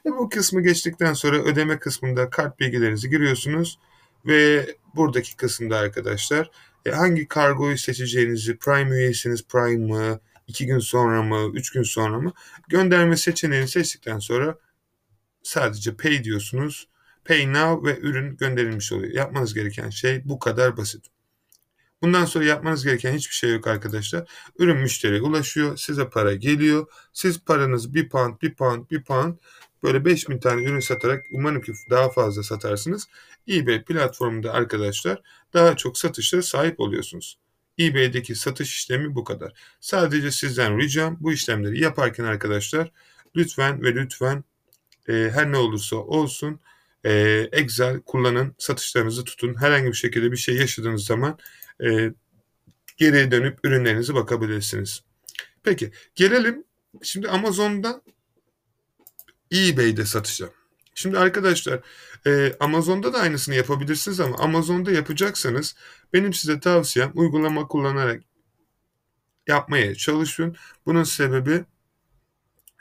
E 0.07 0.11
bu 0.11 0.28
kısmı 0.28 0.62
geçtikten 0.62 1.14
sonra 1.14 1.37
ödeme 1.37 1.78
kısmında 1.78 2.30
kart 2.30 2.61
bilgilerinizi 2.61 3.11
giriyorsunuz 3.11 3.78
ve 4.26 4.66
buradaki 4.95 5.37
kısımda 5.37 5.76
arkadaşlar 5.76 6.50
e, 6.87 6.90
hangi 6.90 7.28
kargoyu 7.28 7.78
seçeceğinizi 7.78 8.57
Prime 8.57 8.97
üyesiniz 8.97 9.45
Prime 9.49 9.87
mı, 9.87 10.21
2 10.47 10.66
gün 10.66 10.78
sonra 10.78 11.23
mı, 11.23 11.50
3 11.54 11.71
gün 11.71 11.83
sonra 11.83 12.21
mı 12.21 12.33
gönderme 12.68 13.16
seçeneğini 13.16 13.68
seçtikten 13.68 14.18
sonra 14.18 14.59
sadece 15.42 15.95
pay 15.95 16.25
diyorsunuz 16.25 16.88
Pay 17.28 17.52
now 17.52 17.90
ve 17.90 17.99
ürün 17.99 18.37
gönderilmiş 18.37 18.92
oluyor. 18.92 19.14
Yapmanız 19.14 19.54
gereken 19.54 19.90
şey 19.90 20.23
bu 20.25 20.38
kadar 20.38 20.76
basit. 20.76 21.06
Bundan 22.02 22.25
sonra 22.25 22.44
yapmanız 22.44 22.85
gereken 22.85 23.12
hiçbir 23.12 23.35
şey 23.35 23.52
yok 23.52 23.66
arkadaşlar. 23.66 24.30
Ürün 24.58 24.76
müşteriye 24.76 25.23
ulaşıyor. 25.23 25.76
Size 25.76 26.08
para 26.08 26.35
geliyor. 26.35 26.87
Siz 27.12 27.44
paranız 27.44 27.94
bir 27.94 28.08
pound, 28.08 28.40
bir 28.42 28.54
pound, 28.54 28.90
bir 28.90 29.02
pound 29.02 29.35
böyle 29.82 30.04
5000 30.04 30.38
tane 30.38 30.62
ürün 30.62 30.80
satarak 30.80 31.26
umarım 31.32 31.62
ki 31.62 31.73
daha 31.90 32.11
fazla 32.11 32.42
satarsınız. 32.42 33.08
eBay 33.49 33.85
platformunda 33.85 34.52
arkadaşlar 34.52 35.23
daha 35.54 35.76
çok 35.76 35.99
satışlara 35.99 36.42
sahip 36.42 36.80
oluyorsunuz. 36.80 37.38
eBay'deki 37.80 38.35
satış 38.35 38.75
işlemi 38.75 39.14
bu 39.14 39.25
kadar. 39.25 39.52
Sadece 39.80 40.30
sizden 40.30 40.78
ricam 40.78 41.16
bu 41.20 41.32
işlemleri 41.32 41.80
yaparken 41.80 42.25
arkadaşlar 42.25 42.92
lütfen 43.37 43.82
ve 43.82 43.94
lütfen 43.94 44.44
e, 45.08 45.12
her 45.12 45.52
ne 45.52 45.56
olursa 45.56 45.97
olsun 45.97 46.61
e, 47.09 47.49
Excel 47.53 48.00
kullanın, 48.00 48.55
satışlarınızı 48.59 49.25
tutun. 49.25 49.55
Herhangi 49.61 49.87
bir 49.87 49.97
şekilde 49.97 50.33
bir 50.33 50.37
şey 50.37 50.57
yaşadığınız 50.57 51.05
zaman 51.05 51.38
e, 51.85 52.12
geriye 52.97 53.31
dönüp 53.31 53.59
ürünlerinizi 53.65 54.15
bakabilirsiniz. 54.15 55.03
Peki 55.62 55.91
gelelim 56.15 56.65
şimdi 57.03 57.29
Amazon'dan 57.29 58.03
eBay'de 59.53 60.07
satışa. 60.07 60.50
Şimdi 60.95 61.19
arkadaşlar 61.19 61.81
e, 62.27 62.53
Amazon'da 62.61 63.12
da 63.12 63.19
aynısını 63.19 63.55
yapabilirsiniz 63.55 64.21
ama 64.21 64.37
Amazon'da 64.37 64.91
yapacaksanız 64.91 65.77
benim 66.12 66.33
size 66.33 66.61
tavsiyem 66.61 67.12
uygulama 67.15 67.69
kullanarak 67.69 68.23
yapmaya 69.47 69.95
çalışın. 69.95 70.57
Bunun 70.87 71.05
sebebi 71.05 71.65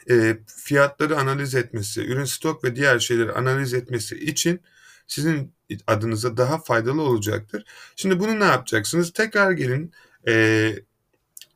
e, 0.09 0.37
fiyatları 0.47 1.17
analiz 1.17 1.55
etmesi, 1.55 2.05
ürün 2.05 2.25
stok 2.25 2.63
ve 2.63 2.75
diğer 2.75 2.99
şeyleri 2.99 3.31
analiz 3.31 3.73
etmesi 3.73 4.15
için 4.15 4.61
sizin 5.07 5.53
adınıza 5.87 6.37
daha 6.37 6.57
faydalı 6.57 7.01
olacaktır. 7.01 7.65
Şimdi 7.95 8.19
bunu 8.19 8.39
ne 8.39 8.45
yapacaksınız? 8.45 9.13
Tekrar 9.13 9.51
gelin 9.51 9.91
e, 10.27 10.33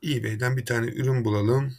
eBay'den 0.04 0.58
bir 0.58 0.66
tane 0.66 0.88
ürün 0.88 1.26
bulalım. 1.26 1.74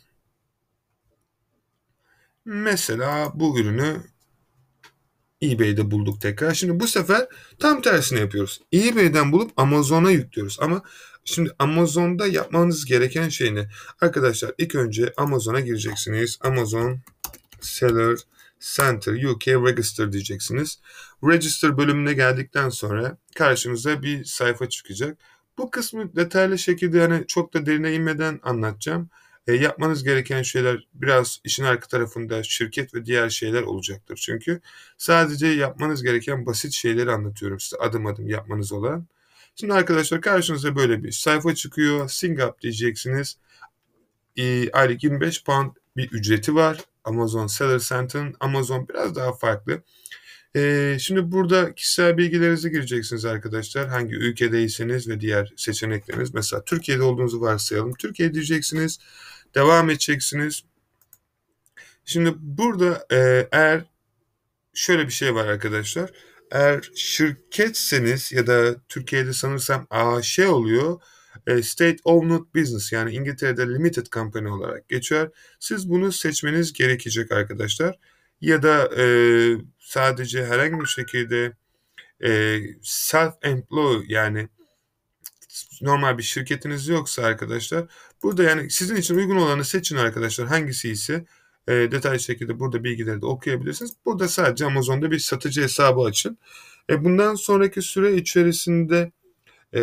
Mesela 2.45 3.33
bu 3.35 3.61
ürünü 3.61 4.03
eBay'de 5.43 5.91
bulduk 5.91 6.21
tekrar. 6.21 6.55
Şimdi 6.55 6.81
bu 6.81 6.87
sefer 6.87 7.27
tam 7.59 7.83
tersini 7.83 8.21
yapıyoruz. 8.21 8.61
eBay'den 8.75 9.33
bulup 9.33 9.53
Amazon'a 9.57 10.11
yüklüyoruz. 10.11 10.59
Ama 10.61 10.83
şimdi 11.25 11.51
Amazon'da 11.59 12.27
yapmanız 12.27 12.85
gereken 12.85 13.29
şey 13.29 13.55
ne? 13.55 13.69
Arkadaşlar 14.01 14.53
ilk 14.59 14.75
önce 14.75 15.13
Amazon'a 15.17 15.61
gireceksiniz. 15.61 16.39
Amazon 16.41 17.01
Seller 17.61 18.19
Center 18.61 19.25
UK 19.25 19.49
Register 19.49 20.13
diyeceksiniz. 20.13 20.81
Register 21.25 21.79
bölümüne 21.79 22.13
geldikten 22.13 22.69
sonra 22.69 23.17
karşınıza 23.35 24.03
bir 24.03 24.25
sayfa 24.25 24.69
çıkacak. 24.69 25.19
Bu 25.59 25.71
kısmı 25.71 26.17
detaylı 26.17 26.59
şekilde 26.59 26.99
yani 26.99 27.25
çok 27.27 27.55
da 27.55 27.67
derine 27.67 27.95
inmeden 27.95 28.41
anlatacağım. 28.43 29.11
E, 29.47 29.53
yapmanız 29.53 30.05
gereken 30.05 30.43
şeyler 30.43 30.87
biraz 30.95 31.41
işin 31.45 31.65
arka 31.65 31.89
tarafında 31.89 32.43
şirket 32.43 32.95
ve 32.95 33.05
diğer 33.05 33.31
şeyler 33.31 33.63
olacaktır. 33.63 34.17
Çünkü 34.17 34.61
sadece 34.99 35.47
yapmanız 35.47 36.03
gereken 36.03 36.47
basit 36.47 36.73
şeyleri 36.73 37.11
anlatıyorum 37.11 37.61
size 37.61 37.77
adım 37.77 38.07
adım 38.07 38.29
yapmanız 38.29 38.73
olan. 38.73 39.07
Şimdi 39.55 39.73
arkadaşlar 39.73 40.21
karşınıza 40.21 40.77
böyle 40.77 41.03
bir 41.03 41.13
sayfa 41.13 41.55
çıkıyor. 41.55 42.09
Singap 42.09 42.61
diyeceksiniz. 42.61 43.39
E, 44.37 44.71
aylık 44.71 45.05
25 45.05 45.45
pound 45.45 45.71
bir 45.97 46.11
ücreti 46.11 46.55
var. 46.55 46.79
Amazon 47.05 47.47
Seller 47.47 47.79
Center'ın 47.79 48.35
Amazon 48.41 48.89
biraz 48.89 49.15
daha 49.15 49.33
farklı. 49.33 49.83
Ee, 50.57 50.97
şimdi 51.01 51.33
burada 51.33 51.75
kişisel 51.75 52.17
bilgilerinizi 52.17 52.71
gireceksiniz 52.71 53.25
arkadaşlar. 53.25 53.89
Hangi 53.89 54.15
ülkedeyseniz 54.15 55.09
ve 55.09 55.21
diğer 55.21 55.53
seçenekleriniz. 55.57 56.35
Mesela 56.35 56.65
Türkiye'de 56.65 57.03
olduğunuzu 57.03 57.41
varsayalım. 57.41 57.95
Türkiye 57.95 58.35
diyeceksiniz. 58.35 58.99
Devam 59.55 59.91
edeceksiniz. 59.91 60.63
Şimdi 62.05 62.35
burada 62.39 63.07
e, 63.13 63.49
eğer 63.53 63.85
şöyle 64.75 65.07
bir 65.07 65.13
şey 65.13 65.35
var 65.35 65.47
arkadaşlar. 65.47 66.11
Eğer 66.53 66.91
şirketseniz 66.95 68.33
ya 68.33 68.47
da 68.47 68.77
Türkiye'de 68.89 69.33
sanırsam 69.33 69.87
AŞ 69.91 70.39
oluyor. 70.39 71.01
E, 71.47 71.63
State 71.63 71.97
Owned 72.05 72.55
Business 72.55 72.93
yani 72.93 73.13
İngiltere'de 73.15 73.69
Limited 73.69 74.07
Company 74.07 74.49
olarak 74.49 74.89
geçiyor. 74.89 75.31
Siz 75.61 75.91
bunu 75.91 76.13
seçmeniz 76.13 76.73
gerekecek 76.73 77.33
arkadaşlar. 77.33 77.99
Ya 78.41 78.63
da 78.63 78.91
e, 79.03 79.05
sadece 79.79 80.47
herhangi 80.47 80.81
bir 80.81 80.87
şekilde 80.87 81.53
e, 82.21 82.31
self-employed 82.83 84.05
yani 84.09 84.49
normal 85.83 86.19
bir 86.19 86.23
şirketiniz 86.23 86.89
yoksa 86.89 87.23
arkadaşlar 87.23 87.87
burada 88.23 88.43
yani 88.43 88.71
sizin 88.71 88.97
için 88.97 89.15
uygun 89.17 89.37
olanı 89.37 89.65
seçin 89.65 89.97
arkadaşlar 89.97 90.49
hangisi 90.49 90.91
ise 90.91 91.25
e, 91.69 91.73
detaylı 91.73 92.21
şekilde 92.21 92.59
burada 92.59 92.85
bilgileri 92.85 93.23
de 93.23 93.27
okuyabilirsiniz. 93.27 93.93
Burada 94.07 94.29
sadece 94.29 94.65
Amazon'da 94.65 95.11
bir 95.11 95.19
satıcı 95.19 95.63
hesabı 95.63 96.01
açın. 96.01 96.39
E, 96.91 97.05
bundan 97.05 97.35
sonraki 97.35 97.83
süre 97.83 98.15
içerisinde 98.15 99.13
e, 99.75 99.81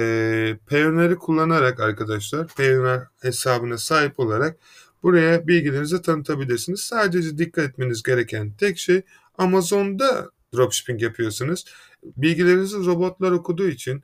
Payoneer'i 0.68 1.16
kullanarak 1.16 1.80
arkadaşlar 1.80 2.48
Payoneer 2.48 3.02
hesabına 3.22 3.78
sahip 3.78 4.20
olarak 4.20 4.58
buraya 5.04 5.48
bilgilerinizi 5.48 6.02
tanıtabilirsiniz. 6.02 6.80
Sadece 6.80 7.38
dikkat 7.38 7.70
etmeniz 7.70 8.04
gereken 8.04 8.52
tek 8.52 8.78
şey 8.78 9.02
Amazon'da 9.38 10.30
dropshipping 10.56 11.02
yapıyorsunuz. 11.02 11.66
Bilgilerinizi 12.04 12.78
robotlar 12.78 13.32
okuduğu 13.32 13.68
için 13.68 14.04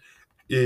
e, 0.49 0.57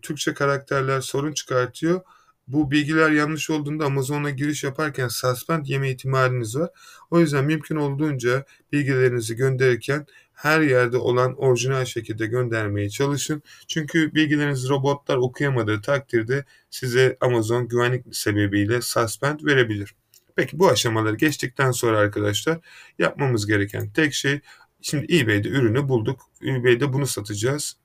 Türkçe 0.00 0.34
karakterler 0.34 1.00
sorun 1.00 1.32
çıkartıyor. 1.32 2.00
Bu 2.48 2.70
bilgiler 2.70 3.10
yanlış 3.10 3.50
olduğunda 3.50 3.84
Amazon'a 3.84 4.30
giriş 4.30 4.64
yaparken 4.64 5.08
suspend 5.08 5.66
yeme 5.66 5.90
ihtimaliniz 5.90 6.56
var. 6.56 6.70
O 7.10 7.20
yüzden 7.20 7.44
mümkün 7.44 7.76
olduğunca 7.76 8.44
bilgilerinizi 8.72 9.36
gönderirken 9.36 10.06
her 10.32 10.60
yerde 10.60 10.96
olan 10.96 11.34
orijinal 11.36 11.84
şekilde 11.84 12.26
göndermeye 12.26 12.90
çalışın. 12.90 13.42
Çünkü 13.66 14.14
bilgilerinizi 14.14 14.68
robotlar 14.68 15.16
okuyamadığı 15.16 15.80
takdirde 15.80 16.44
size 16.70 17.16
Amazon 17.20 17.68
güvenlik 17.68 18.16
sebebiyle 18.16 18.82
suspend 18.82 19.40
verebilir. 19.44 19.94
Peki 20.36 20.58
bu 20.58 20.68
aşamaları 20.68 21.16
geçtikten 21.16 21.70
sonra 21.70 21.98
arkadaşlar 21.98 22.58
yapmamız 22.98 23.46
gereken 23.46 23.90
tek 23.90 24.14
şey 24.14 24.40
şimdi 24.82 25.16
eBay'de 25.16 25.48
ürünü 25.48 25.88
bulduk. 25.88 26.20
eBay'de 26.42 26.92
bunu 26.92 27.06
satacağız. 27.06 27.76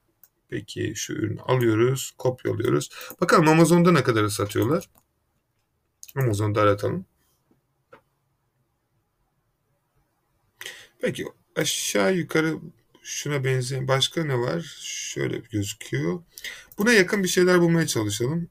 Peki 0.54 0.94
şu 0.96 1.13
ürünü 1.13 1.42
alıyoruz, 1.42 2.13
kopyalıyoruz. 2.18 2.89
Bakalım 3.22 3.48
Amazon'da 3.48 3.92
ne 3.92 4.04
kadar 4.04 4.28
satıyorlar. 4.28 4.89
Amazon'da 6.16 6.62
aratalım. 6.62 7.06
Peki 11.02 11.26
aşağı 11.56 12.16
yukarı 12.16 12.58
şuna 13.04 13.44
benzeyen 13.44 13.88
başka 13.88 14.24
ne 14.24 14.38
var? 14.38 14.78
Şöyle 14.82 15.38
gözüküyor. 15.38 16.24
Buna 16.78 16.94
yakın 16.94 17.24
bir 17.24 17.30
şeyler 17.30 17.62
bulmaya 17.62 17.88
çalışalım. 17.88 18.50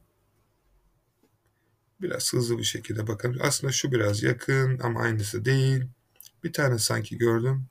Biraz 2.00 2.32
hızlı 2.32 2.58
bir 2.58 2.64
şekilde 2.64 3.06
bakalım. 3.06 3.38
Aslında 3.40 3.72
şu 3.72 3.92
biraz 3.92 4.22
yakın 4.22 4.78
ama 4.78 5.00
aynısı 5.00 5.44
değil. 5.44 5.84
Bir 6.44 6.52
tane 6.52 6.78
sanki 6.78 7.18
gördüm. 7.18 7.66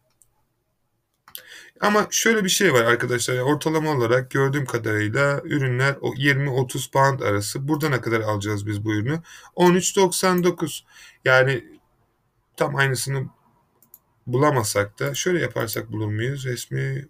Ama 1.82 2.08
şöyle 2.12 2.44
bir 2.44 2.50
şey 2.50 2.74
var 2.74 2.84
arkadaşlar. 2.84 3.38
Ortalama 3.38 3.91
olarak 3.91 4.32
gördüğüm 4.32 4.65
kadarıyla 4.65 5.41
ürünler 5.44 5.96
o 6.02 6.13
20-30 6.13 6.91
pound 6.91 7.20
arası. 7.20 7.67
Burada 7.67 7.89
ne 7.89 8.02
kadar 8.02 8.22
alacağız 8.22 8.67
biz 8.67 8.86
bu 8.86 8.94
ürünü? 8.94 9.20
13.99. 9.56 10.84
Yani 11.26 11.80
tam 12.58 12.76
aynısını 12.76 13.30
bulamasak 14.28 15.00
da 15.00 15.13
şöyle 15.13 15.39
yaparsak 15.39 15.91
bulur 15.91 16.08
muyuz? 16.08 16.46
Resmi 16.46 17.08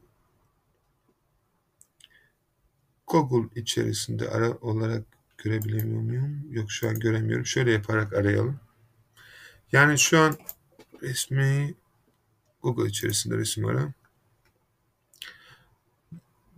Google 3.08 3.62
içerisinde 3.62 4.30
ara 4.30 4.52
olarak 4.52 5.04
görebiliyor 5.38 5.86
muyum? 5.86 6.48
Yok 6.52 6.72
şu 6.72 6.90
an 6.90 7.00
göremiyorum. 7.00 7.46
Şöyle 7.46 7.72
yaparak 7.72 8.14
arayalım. 8.14 8.60
Yani 9.72 10.00
şu 10.00 10.20
an 10.20 10.38
resmi 11.02 11.76
Google 12.62 12.90
içerisinde 12.90 13.38
resim 13.38 13.66
ara. 13.66 13.94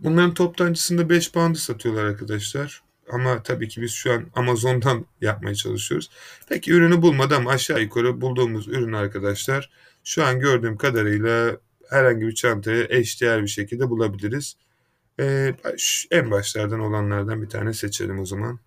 Bunların 0.04 0.34
toptancısında 0.34 1.08
5 1.08 1.32
pound'ı 1.32 1.58
satıyorlar 1.58 2.04
arkadaşlar. 2.04 2.82
Ama 3.12 3.42
tabii 3.42 3.68
ki 3.68 3.82
biz 3.82 3.92
şu 3.92 4.12
an 4.12 4.26
Amazon'dan 4.34 5.06
yapmaya 5.20 5.54
çalışıyoruz. 5.54 6.10
Peki 6.48 6.72
ürünü 6.72 7.02
bulmadı 7.02 7.36
ama 7.36 7.50
aşağı 7.50 7.80
yukarı 7.82 8.20
bulduğumuz 8.20 8.68
ürün 8.68 8.92
arkadaşlar 8.92 9.70
şu 10.04 10.24
an 10.24 10.40
gördüğüm 10.40 10.76
kadarıyla 10.76 11.56
herhangi 11.90 12.26
bir 12.26 12.34
çantaya 12.34 12.86
eşdeğer 12.88 13.42
bir 13.42 13.48
şekilde 13.48 13.90
bulabiliriz. 13.90 14.56
Ee, 15.20 15.54
en 16.10 16.30
başlardan 16.30 16.80
olanlardan 16.80 17.42
bir 17.42 17.48
tane 17.48 17.72
seçelim 17.72 18.18
o 18.18 18.26
zaman. 18.26 18.60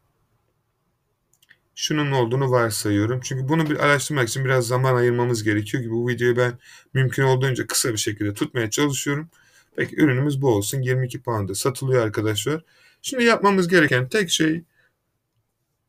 Şunun 1.75 2.11
olduğunu 2.11 2.51
varsayıyorum. 2.51 3.19
Çünkü 3.23 3.49
bunu 3.49 3.69
bir 3.69 3.85
araştırmak 3.85 4.29
için 4.29 4.45
biraz 4.45 4.67
zaman 4.67 4.95
ayırmamız 4.95 5.43
gerekiyor 5.43 5.83
ki 5.83 5.89
bu 5.89 6.07
videoyu 6.07 6.37
ben 6.37 6.59
mümkün 6.93 7.23
olduğunca 7.23 7.67
kısa 7.67 7.93
bir 7.93 7.97
şekilde 7.97 8.33
tutmaya 8.33 8.69
çalışıyorum. 8.69 9.29
Peki 9.77 9.95
ürünümüz 9.95 10.41
bu 10.41 10.49
olsun. 10.49 10.81
22 10.81 11.21
pound'a 11.21 11.55
satılıyor 11.55 12.03
arkadaşlar. 12.03 12.63
Şimdi 13.01 13.23
yapmamız 13.23 13.67
gereken 13.67 14.09
tek 14.09 14.29
şey 14.29 14.63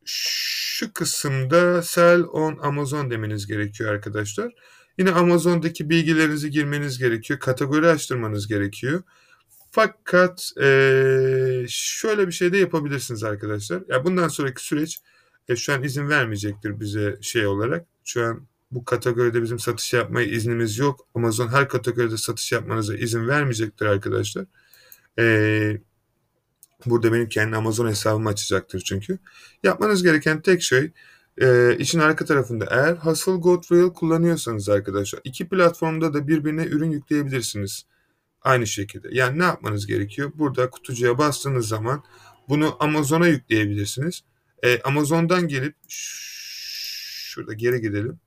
şu 0.05 0.93
kısımda 0.93 1.81
sell 1.81 2.23
on 2.23 2.57
Amazon 2.61 3.11
demeniz 3.11 3.47
gerekiyor 3.47 3.93
arkadaşlar. 3.93 4.53
Yine 4.97 5.11
Amazon'daki 5.11 5.89
bilgilerinizi 5.89 6.51
girmeniz 6.51 6.99
gerekiyor. 6.99 7.39
Kategori 7.39 7.87
açtırmanız 7.87 8.47
gerekiyor. 8.47 9.03
Fakat 9.71 10.51
e, 10.61 11.65
şöyle 11.69 12.27
bir 12.27 12.31
şey 12.31 12.53
de 12.53 12.57
yapabilirsiniz 12.57 13.23
arkadaşlar. 13.23 13.83
Ya 13.87 14.05
bundan 14.05 14.27
sonraki 14.27 14.65
süreç 14.65 14.99
e, 15.49 15.55
şu 15.55 15.73
an 15.73 15.83
izin 15.83 16.09
vermeyecektir 16.09 16.79
bize 16.79 17.17
şey 17.21 17.47
olarak. 17.47 17.85
Şu 18.03 18.25
an 18.25 18.47
bu 18.71 18.85
kategoride 18.85 19.41
bizim 19.41 19.59
satış 19.59 19.93
yapmaya 19.93 20.27
iznimiz 20.27 20.77
yok. 20.77 21.07
Amazon 21.15 21.47
her 21.47 21.69
kategoride 21.69 22.17
satış 22.17 22.51
yapmanıza 22.51 22.95
izin 22.95 23.27
vermeyecektir 23.27 23.85
arkadaşlar. 23.85 24.45
Ee, 25.19 25.77
burada 26.85 27.13
benim 27.13 27.29
kendi 27.29 27.55
Amazon 27.55 27.87
hesabımı 27.87 28.29
açacaktır 28.29 28.81
çünkü. 28.85 29.19
Yapmanız 29.63 30.03
gereken 30.03 30.41
tek 30.41 30.61
şey 30.61 30.91
e, 31.41 31.77
için 31.77 31.99
arka 31.99 32.25
tarafında 32.25 32.65
eğer 32.69 32.95
Hustle 32.95 33.31
Go 33.31 33.61
Trail 33.61 33.89
kullanıyorsanız 33.89 34.69
arkadaşlar 34.69 35.21
iki 35.23 35.49
platformda 35.49 36.13
da 36.13 36.27
birbirine 36.27 36.65
ürün 36.65 36.91
yükleyebilirsiniz. 36.91 37.85
Aynı 38.41 38.67
şekilde. 38.67 39.07
Yani 39.11 39.39
ne 39.39 39.43
yapmanız 39.43 39.87
gerekiyor? 39.87 40.31
Burada 40.35 40.69
kutucuya 40.69 41.17
bastığınız 41.17 41.67
zaman 41.67 42.03
bunu 42.49 42.77
Amazon'a 42.79 43.27
yükleyebilirsiniz. 43.27 44.21
E, 44.63 44.81
Amazon'dan 44.81 45.47
gelip 45.47 45.75
şurada 45.87 47.53
geri 47.53 47.81
gidelim. 47.81 48.19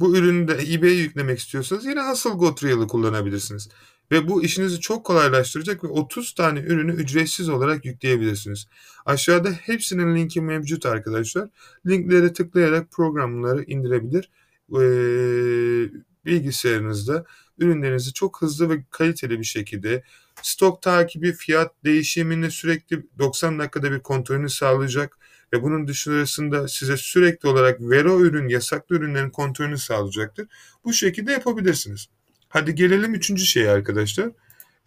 Bu 0.00 0.16
ürünü 0.16 0.48
de 0.48 0.74
eBay'e 0.74 0.94
yüklemek 0.94 1.38
istiyorsanız 1.38 1.84
yine 1.84 2.00
Hustle 2.10 2.30
Go 2.30 2.54
Trail'ı 2.54 2.86
kullanabilirsiniz. 2.86 3.68
Ve 4.10 4.28
bu 4.28 4.42
işinizi 4.42 4.80
çok 4.80 5.04
kolaylaştıracak 5.04 5.84
ve 5.84 5.88
30 5.88 6.34
tane 6.34 6.60
ürünü 6.60 6.92
ücretsiz 6.92 7.48
olarak 7.48 7.84
yükleyebilirsiniz. 7.84 8.66
Aşağıda 9.06 9.50
hepsinin 9.50 10.16
linki 10.16 10.40
mevcut 10.40 10.86
arkadaşlar. 10.86 11.48
Linklere 11.86 12.32
tıklayarak 12.32 12.92
programları 12.92 13.64
indirebilir. 13.64 14.30
Ee, 14.72 15.90
bilgisayarınızda 16.26 17.24
ürünlerinizi 17.58 18.12
çok 18.12 18.42
hızlı 18.42 18.70
ve 18.70 18.84
kaliteli 18.90 19.38
bir 19.38 19.44
şekilde 19.44 20.02
stok 20.42 20.82
takibi, 20.82 21.32
fiyat 21.32 21.84
değişimini 21.84 22.50
sürekli 22.50 23.06
90 23.18 23.58
dakikada 23.58 23.92
bir 23.92 24.00
kontrolünü 24.00 24.50
sağlayacak 24.50 25.18
ve 25.56 25.62
bunun 25.62 25.88
dışarısında 25.88 26.68
size 26.68 26.96
sürekli 26.96 27.48
olarak 27.48 27.80
vero 27.80 28.20
ürün, 28.20 28.48
yasaklı 28.48 28.96
ürünlerin 28.96 29.30
kontrolünü 29.30 29.78
sağlayacaktır. 29.78 30.48
Bu 30.84 30.92
şekilde 30.92 31.32
yapabilirsiniz. 31.32 32.06
Hadi 32.48 32.74
gelelim 32.74 33.14
üçüncü 33.14 33.44
şeye 33.44 33.70
arkadaşlar. 33.70 34.30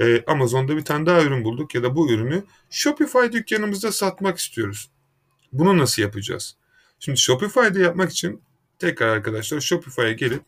Ee, 0.01 0.23
Amazon'da 0.27 0.77
bir 0.77 0.85
tane 0.85 1.05
daha 1.05 1.21
ürün 1.21 1.43
bulduk 1.43 1.75
ya 1.75 1.83
da 1.83 1.95
bu 1.95 2.11
ürünü 2.11 2.43
Shopify 2.69 3.31
dükkanımızda 3.31 3.91
satmak 3.91 4.37
istiyoruz. 4.37 4.91
Bunu 5.53 5.77
nasıl 5.77 6.01
yapacağız? 6.01 6.55
Şimdi 6.99 7.17
Shopify'da 7.17 7.79
yapmak 7.79 8.11
için 8.11 8.41
tekrar 8.79 9.07
arkadaşlar 9.07 9.59
Shopify'a 9.59 10.11
gelip 10.11 10.41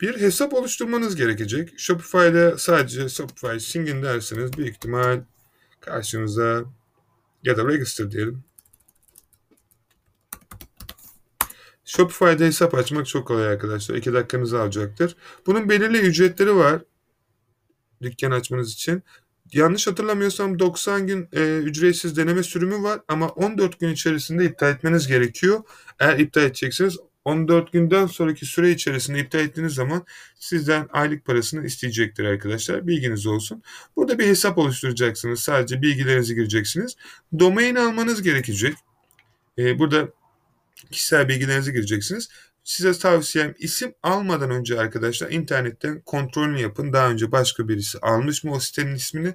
bir 0.00 0.20
hesap 0.20 0.54
oluşturmanız 0.54 1.16
gerekecek. 1.16 1.78
Shopify'da 1.78 2.58
sadece 2.58 3.08
Shopify 3.08 3.58
Singin 3.58 4.02
derseniz 4.02 4.52
büyük 4.52 4.74
ihtimal 4.74 5.20
karşınıza 5.80 6.64
ya 7.42 7.56
da 7.56 7.68
register 7.68 8.10
diyelim. 8.10 8.44
Shopify'da 11.84 12.44
hesap 12.44 12.74
açmak 12.74 13.06
çok 13.06 13.26
kolay 13.26 13.46
arkadaşlar. 13.46 13.94
2 13.94 14.12
dakikanızı 14.12 14.60
alacaktır. 14.60 15.16
Bunun 15.46 15.68
belirli 15.68 15.98
ücretleri 15.98 16.56
var. 16.56 16.82
Dükkan 18.02 18.30
açmanız 18.30 18.72
için. 18.72 19.02
Yanlış 19.52 19.86
hatırlamıyorsam 19.86 20.58
90 20.58 21.06
gün 21.06 21.28
e, 21.32 21.58
ücretsiz 21.58 22.16
deneme 22.16 22.42
sürümü 22.42 22.82
var 22.82 23.00
ama 23.08 23.28
14 23.28 23.80
gün 23.80 23.88
içerisinde 23.88 24.44
iptal 24.44 24.70
etmeniz 24.70 25.06
gerekiyor. 25.06 25.60
Eğer 25.98 26.18
iptal 26.18 26.42
edeceksiniz 26.42 26.96
14 27.24 27.72
günden 27.72 28.06
sonraki 28.06 28.46
süre 28.46 28.70
içerisinde 28.70 29.18
iptal 29.18 29.40
ettiğiniz 29.40 29.74
zaman 29.74 30.06
sizden 30.38 30.88
aylık 30.92 31.24
parasını 31.24 31.66
isteyecektir 31.66 32.24
arkadaşlar. 32.24 32.86
Bilginiz 32.86 33.26
olsun. 33.26 33.62
Burada 33.96 34.18
bir 34.18 34.26
hesap 34.26 34.58
oluşturacaksınız. 34.58 35.40
Sadece 35.40 35.82
bilgilerinizi 35.82 36.34
gireceksiniz. 36.34 36.96
Domain 37.38 37.74
almanız 37.74 38.22
gerekecek. 38.22 38.74
Ee, 39.58 39.78
burada 39.78 40.08
kişisel 40.90 41.28
bilgilerinizi 41.28 41.72
gireceksiniz. 41.72 42.28
Size 42.64 42.92
tavsiyem 42.92 43.54
isim 43.58 43.94
almadan 44.02 44.50
önce 44.50 44.80
arkadaşlar 44.80 45.30
internetten 45.30 46.00
kontrolünü 46.00 46.60
yapın. 46.60 46.92
Daha 46.92 47.10
önce 47.10 47.32
başka 47.32 47.68
birisi 47.68 47.98
almış 47.98 48.44
mı 48.44 48.52
o 48.52 48.60
sitenin 48.60 48.94
ismini? 48.94 49.34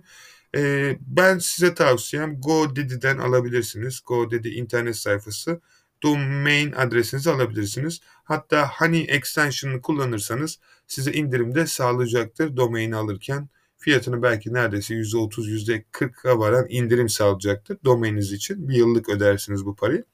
Ee, 0.55 0.97
ben 1.01 1.37
size 1.37 1.73
tavsiyem 1.73 2.41
GoDaddy'den 2.41 3.17
alabilirsiniz. 3.17 4.01
GoDaddy 4.05 4.59
internet 4.59 4.95
sayfası 4.95 5.61
domain 6.05 6.71
adresinizi 6.71 7.31
alabilirsiniz. 7.31 7.99
Hatta 8.23 8.69
Honey 8.69 9.05
extension'ını 9.09 9.81
kullanırsanız 9.81 10.59
size 10.87 11.11
indirimde 11.11 11.67
sağlayacaktır 11.67 12.57
domain 12.57 12.91
alırken. 12.91 13.49
Fiyatını 13.77 14.23
belki 14.23 14.53
neredeyse 14.53 14.93
%30, 14.93 15.49
%40'a 15.49 16.39
varan 16.39 16.65
indirim 16.69 17.09
sağlayacaktır 17.09 17.77
domaininiz 17.85 18.31
için. 18.31 18.69
Bir 18.69 18.75
yıllık 18.75 19.09
ödersiniz 19.09 19.65
bu 19.65 19.75
parayı. 19.75 20.05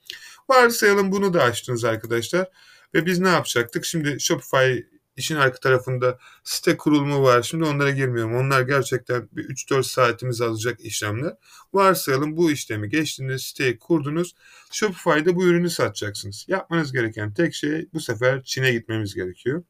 Varsayalım 0.49 1.12
bunu 1.12 1.34
da 1.34 1.43
açtınız 1.43 1.84
arkadaşlar. 1.84 2.49
Ve 2.93 3.06
biz 3.06 3.19
ne 3.19 3.30
yapacaktık? 3.30 3.86
Şimdi 3.86 4.19
Shopify 4.19 4.80
işin 5.21 5.36
arka 5.36 5.60
tarafında 5.60 6.19
site 6.43 6.77
kurulumu 6.77 7.23
var. 7.23 7.41
Şimdi 7.41 7.63
onlara 7.63 7.91
girmiyorum. 7.91 8.36
Onlar 8.36 8.62
gerçekten 8.62 9.29
bir 9.31 9.43
3-4 9.43 9.84
saatimiz 9.84 10.41
alacak 10.41 10.79
işlemler. 10.79 11.34
Varsayalım 11.73 12.38
bu 12.38 12.51
işlemi 12.51 12.89
geçtiğinde 12.89 13.38
siteyi 13.38 13.79
kurdunuz. 13.79 14.36
Shopify'da 14.71 15.36
bu 15.36 15.45
ürünü 15.45 15.69
satacaksınız. 15.69 16.45
Yapmanız 16.47 16.91
gereken 16.91 17.34
tek 17.34 17.53
şey 17.53 17.88
bu 17.93 17.99
sefer 17.99 18.43
Çin'e 18.43 18.71
gitmemiz 18.71 19.15
gerekiyor. 19.15 19.63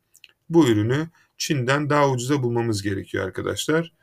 Bu 0.50 0.68
ürünü 0.68 1.10
Çin'den 1.38 1.90
daha 1.90 2.10
ucuza 2.10 2.44
bulmamız 2.44 2.82
gerekiyor 2.84 3.26
arkadaşlar. 3.26 3.94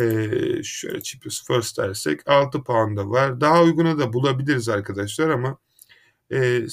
Ee, 0.00 0.62
şöyle 0.62 1.02
cheapest 1.02 1.46
first 1.46 1.78
dersek 1.78 2.28
6 2.28 2.62
pound'a 2.62 3.10
var. 3.10 3.40
Daha 3.40 3.62
uyguna 3.62 3.98
da 3.98 4.12
bulabiliriz 4.12 4.68
arkadaşlar 4.68 5.28
ama 5.28 5.58
e, 6.32 6.66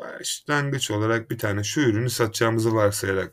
başlangıç 0.00 0.90
olarak 0.90 1.30
bir 1.30 1.38
tane 1.38 1.64
şu 1.64 1.80
ürünü 1.80 2.10
satacağımızı 2.10 2.74
varsayarak 2.74 3.32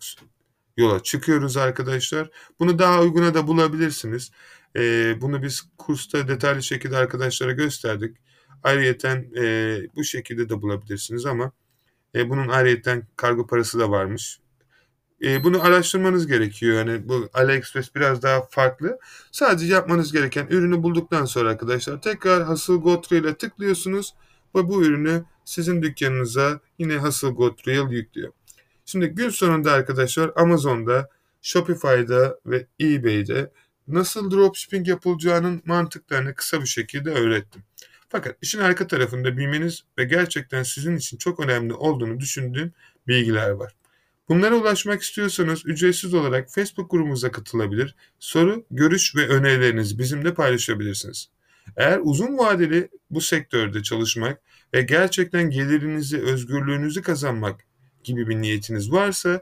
yola 0.77 1.03
çıkıyoruz 1.03 1.57
arkadaşlar. 1.57 2.29
Bunu 2.59 2.79
daha 2.79 3.01
uyguna 3.01 3.33
da 3.33 3.47
bulabilirsiniz. 3.47 4.31
E, 4.75 5.15
bunu 5.21 5.43
biz 5.43 5.63
kursta 5.77 6.27
detaylı 6.27 6.63
şekilde 6.63 6.97
arkadaşlara 6.97 7.51
gösterdik. 7.51 8.17
Ayrıyeten 8.63 9.27
e, 9.37 9.77
bu 9.95 10.03
şekilde 10.03 10.49
de 10.49 10.61
bulabilirsiniz 10.61 11.25
ama 11.25 11.51
e, 12.15 12.29
bunun 12.29 12.47
ayrıyeten 12.47 13.07
kargo 13.15 13.47
parası 13.47 13.79
da 13.79 13.91
varmış. 13.91 14.39
E, 15.21 15.43
bunu 15.43 15.63
araştırmanız 15.63 16.27
gerekiyor. 16.27 16.75
Yani 16.75 17.09
bu 17.09 17.29
AliExpress 17.33 17.95
biraz 17.95 18.23
daha 18.23 18.41
farklı. 18.49 18.99
Sadece 19.31 19.73
yapmanız 19.73 20.11
gereken 20.11 20.47
ürünü 20.47 20.83
bulduktan 20.83 21.25
sonra 21.25 21.49
arkadaşlar 21.49 22.01
tekrar 22.01 22.43
Hasıl 22.43 22.81
Gotre 22.81 23.17
ile 23.17 23.35
tıklıyorsunuz 23.37 24.13
ve 24.55 24.69
bu 24.69 24.83
ürünü 24.83 25.23
sizin 25.47 25.81
dükkanınıza 25.81 26.59
yine 26.79 26.97
Go 27.21 27.55
Trail 27.55 27.91
yüklüyor. 27.91 28.33
Şimdi 28.85 29.07
gün 29.07 29.29
sonunda 29.29 29.71
arkadaşlar 29.71 30.31
Amazon'da, 30.35 31.09
Shopify'da 31.41 32.39
ve 32.45 32.67
eBay'de 32.81 33.51
nasıl 33.87 34.31
dropshipping 34.31 34.87
yapılacağının 34.87 35.61
mantıklarını 35.65 36.35
kısa 36.35 36.61
bir 36.61 36.67
şekilde 36.67 37.09
öğrettim. 37.09 37.63
Fakat 38.09 38.37
işin 38.41 38.59
arka 38.59 38.87
tarafında 38.87 39.37
bilmeniz 39.37 39.83
ve 39.97 40.03
gerçekten 40.03 40.63
sizin 40.63 40.95
için 40.95 41.17
çok 41.17 41.39
önemli 41.39 41.73
olduğunu 41.73 42.19
düşündüğüm 42.19 42.73
bilgiler 43.07 43.49
var. 43.49 43.73
Bunlara 44.29 44.55
ulaşmak 44.55 45.01
istiyorsanız 45.01 45.65
ücretsiz 45.65 46.13
olarak 46.13 46.49
Facebook 46.49 46.91
grubumuza 46.91 47.31
katılabilir, 47.31 47.95
soru, 48.19 48.65
görüş 48.71 49.15
ve 49.15 49.27
önerilerinizi 49.27 49.99
bizimle 49.99 50.33
paylaşabilirsiniz. 50.33 51.29
Eğer 51.77 51.99
uzun 52.03 52.37
vadeli 52.37 52.89
bu 53.09 53.21
sektörde 53.21 53.83
çalışmak 53.83 54.41
ve 54.73 54.81
gerçekten 54.81 55.49
gelirinizi, 55.49 56.21
özgürlüğünüzü 56.21 57.01
kazanmak 57.01 57.65
gibi 58.03 58.27
bir 58.27 58.35
niyetiniz 58.35 58.91
varsa 58.91 59.41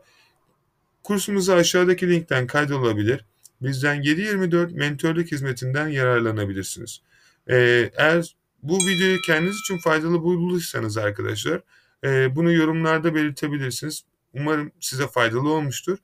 kursumuza 1.03 1.55
aşağıdaki 1.55 2.09
linkten 2.09 2.47
kaydolabilir. 2.47 3.25
Bizden 3.61 4.01
7-24 4.01 4.73
mentörlük 4.73 5.31
hizmetinden 5.31 5.87
yararlanabilirsiniz. 5.87 7.01
Ee, 7.49 7.89
eğer 7.95 8.35
bu 8.63 8.77
videoyu 8.77 9.21
kendiniz 9.21 9.59
için 9.59 9.77
faydalı 9.77 10.23
bulduysanız 10.23 10.97
arkadaşlar 10.97 11.61
e, 12.03 12.35
bunu 12.35 12.51
yorumlarda 12.51 13.15
belirtebilirsiniz. 13.15 14.05
Umarım 14.33 14.71
size 14.79 15.07
faydalı 15.07 15.49
olmuştur. 15.49 15.97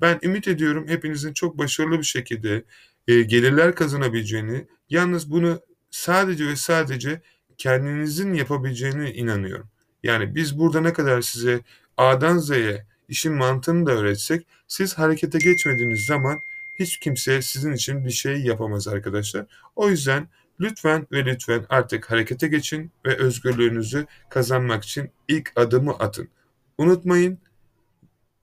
Ben 0.00 0.18
ümit 0.22 0.48
ediyorum 0.48 0.88
hepinizin 0.88 1.32
çok 1.32 1.58
başarılı 1.58 1.98
bir 1.98 2.04
şekilde 2.04 2.64
e, 3.08 3.22
gelirler 3.22 3.74
kazanabileceğini, 3.74 4.66
yalnız 4.90 5.30
bunu 5.30 5.60
sadece 5.90 6.46
ve 6.46 6.56
sadece 6.56 7.20
kendinizin 7.58 8.34
yapabileceğine 8.34 9.14
inanıyorum. 9.14 9.68
Yani 10.02 10.34
biz 10.34 10.58
burada 10.58 10.80
ne 10.80 10.92
kadar 10.92 11.20
size 11.20 11.60
A'dan 11.96 12.38
Z'ye 12.38 12.86
işin 13.08 13.32
mantığını 13.32 13.86
da 13.86 13.92
öğretsek 13.92 14.46
siz 14.68 14.94
harekete 14.94 15.38
geçmediğiniz 15.38 16.06
zaman 16.06 16.38
hiç 16.78 16.98
kimse 16.98 17.42
sizin 17.42 17.72
için 17.72 18.04
bir 18.04 18.10
şey 18.10 18.40
yapamaz 18.40 18.88
arkadaşlar. 18.88 19.46
O 19.76 19.90
yüzden 19.90 20.28
lütfen 20.60 21.06
ve 21.12 21.24
lütfen 21.24 21.66
artık 21.68 22.10
harekete 22.10 22.48
geçin 22.48 22.92
ve 23.06 23.16
özgürlüğünüzü 23.16 24.06
kazanmak 24.30 24.84
için 24.84 25.10
ilk 25.28 25.52
adımı 25.56 25.92
atın. 25.92 26.28
Unutmayın 26.78 27.38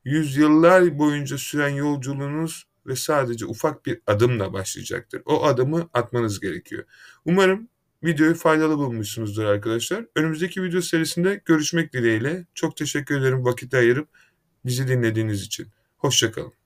yüzyıllar 0.06 0.97
boyunca 0.97 1.38
süren 1.38 1.69
yolculuğunuz 1.69 2.63
ve 2.88 2.95
sadece 2.95 3.45
ufak 3.45 3.86
bir 3.86 4.02
adımla 4.08 4.54
başlayacaktır. 4.54 5.21
O 5.26 5.45
adımı 5.45 5.89
atmanız 5.93 6.39
gerekiyor. 6.39 6.84
Umarım 7.26 7.67
videoyu 8.04 8.36
faydalı 8.36 8.78
bulmuşsunuzdur 8.78 9.44
arkadaşlar. 9.44 10.06
Önümüzdeki 10.16 10.64
video 10.64 10.82
serisinde 10.82 11.42
görüşmek 11.46 11.94
dileğiyle. 11.94 12.46
Çok 12.54 12.78
teşekkür 12.78 13.20
ederim 13.22 13.46
vakit 13.46 13.74
ayırıp 13.74 14.10
bizi 14.66 14.88
dinlediğiniz 14.88 15.44
için. 15.44 15.68
Hoşçakalın. 15.98 16.61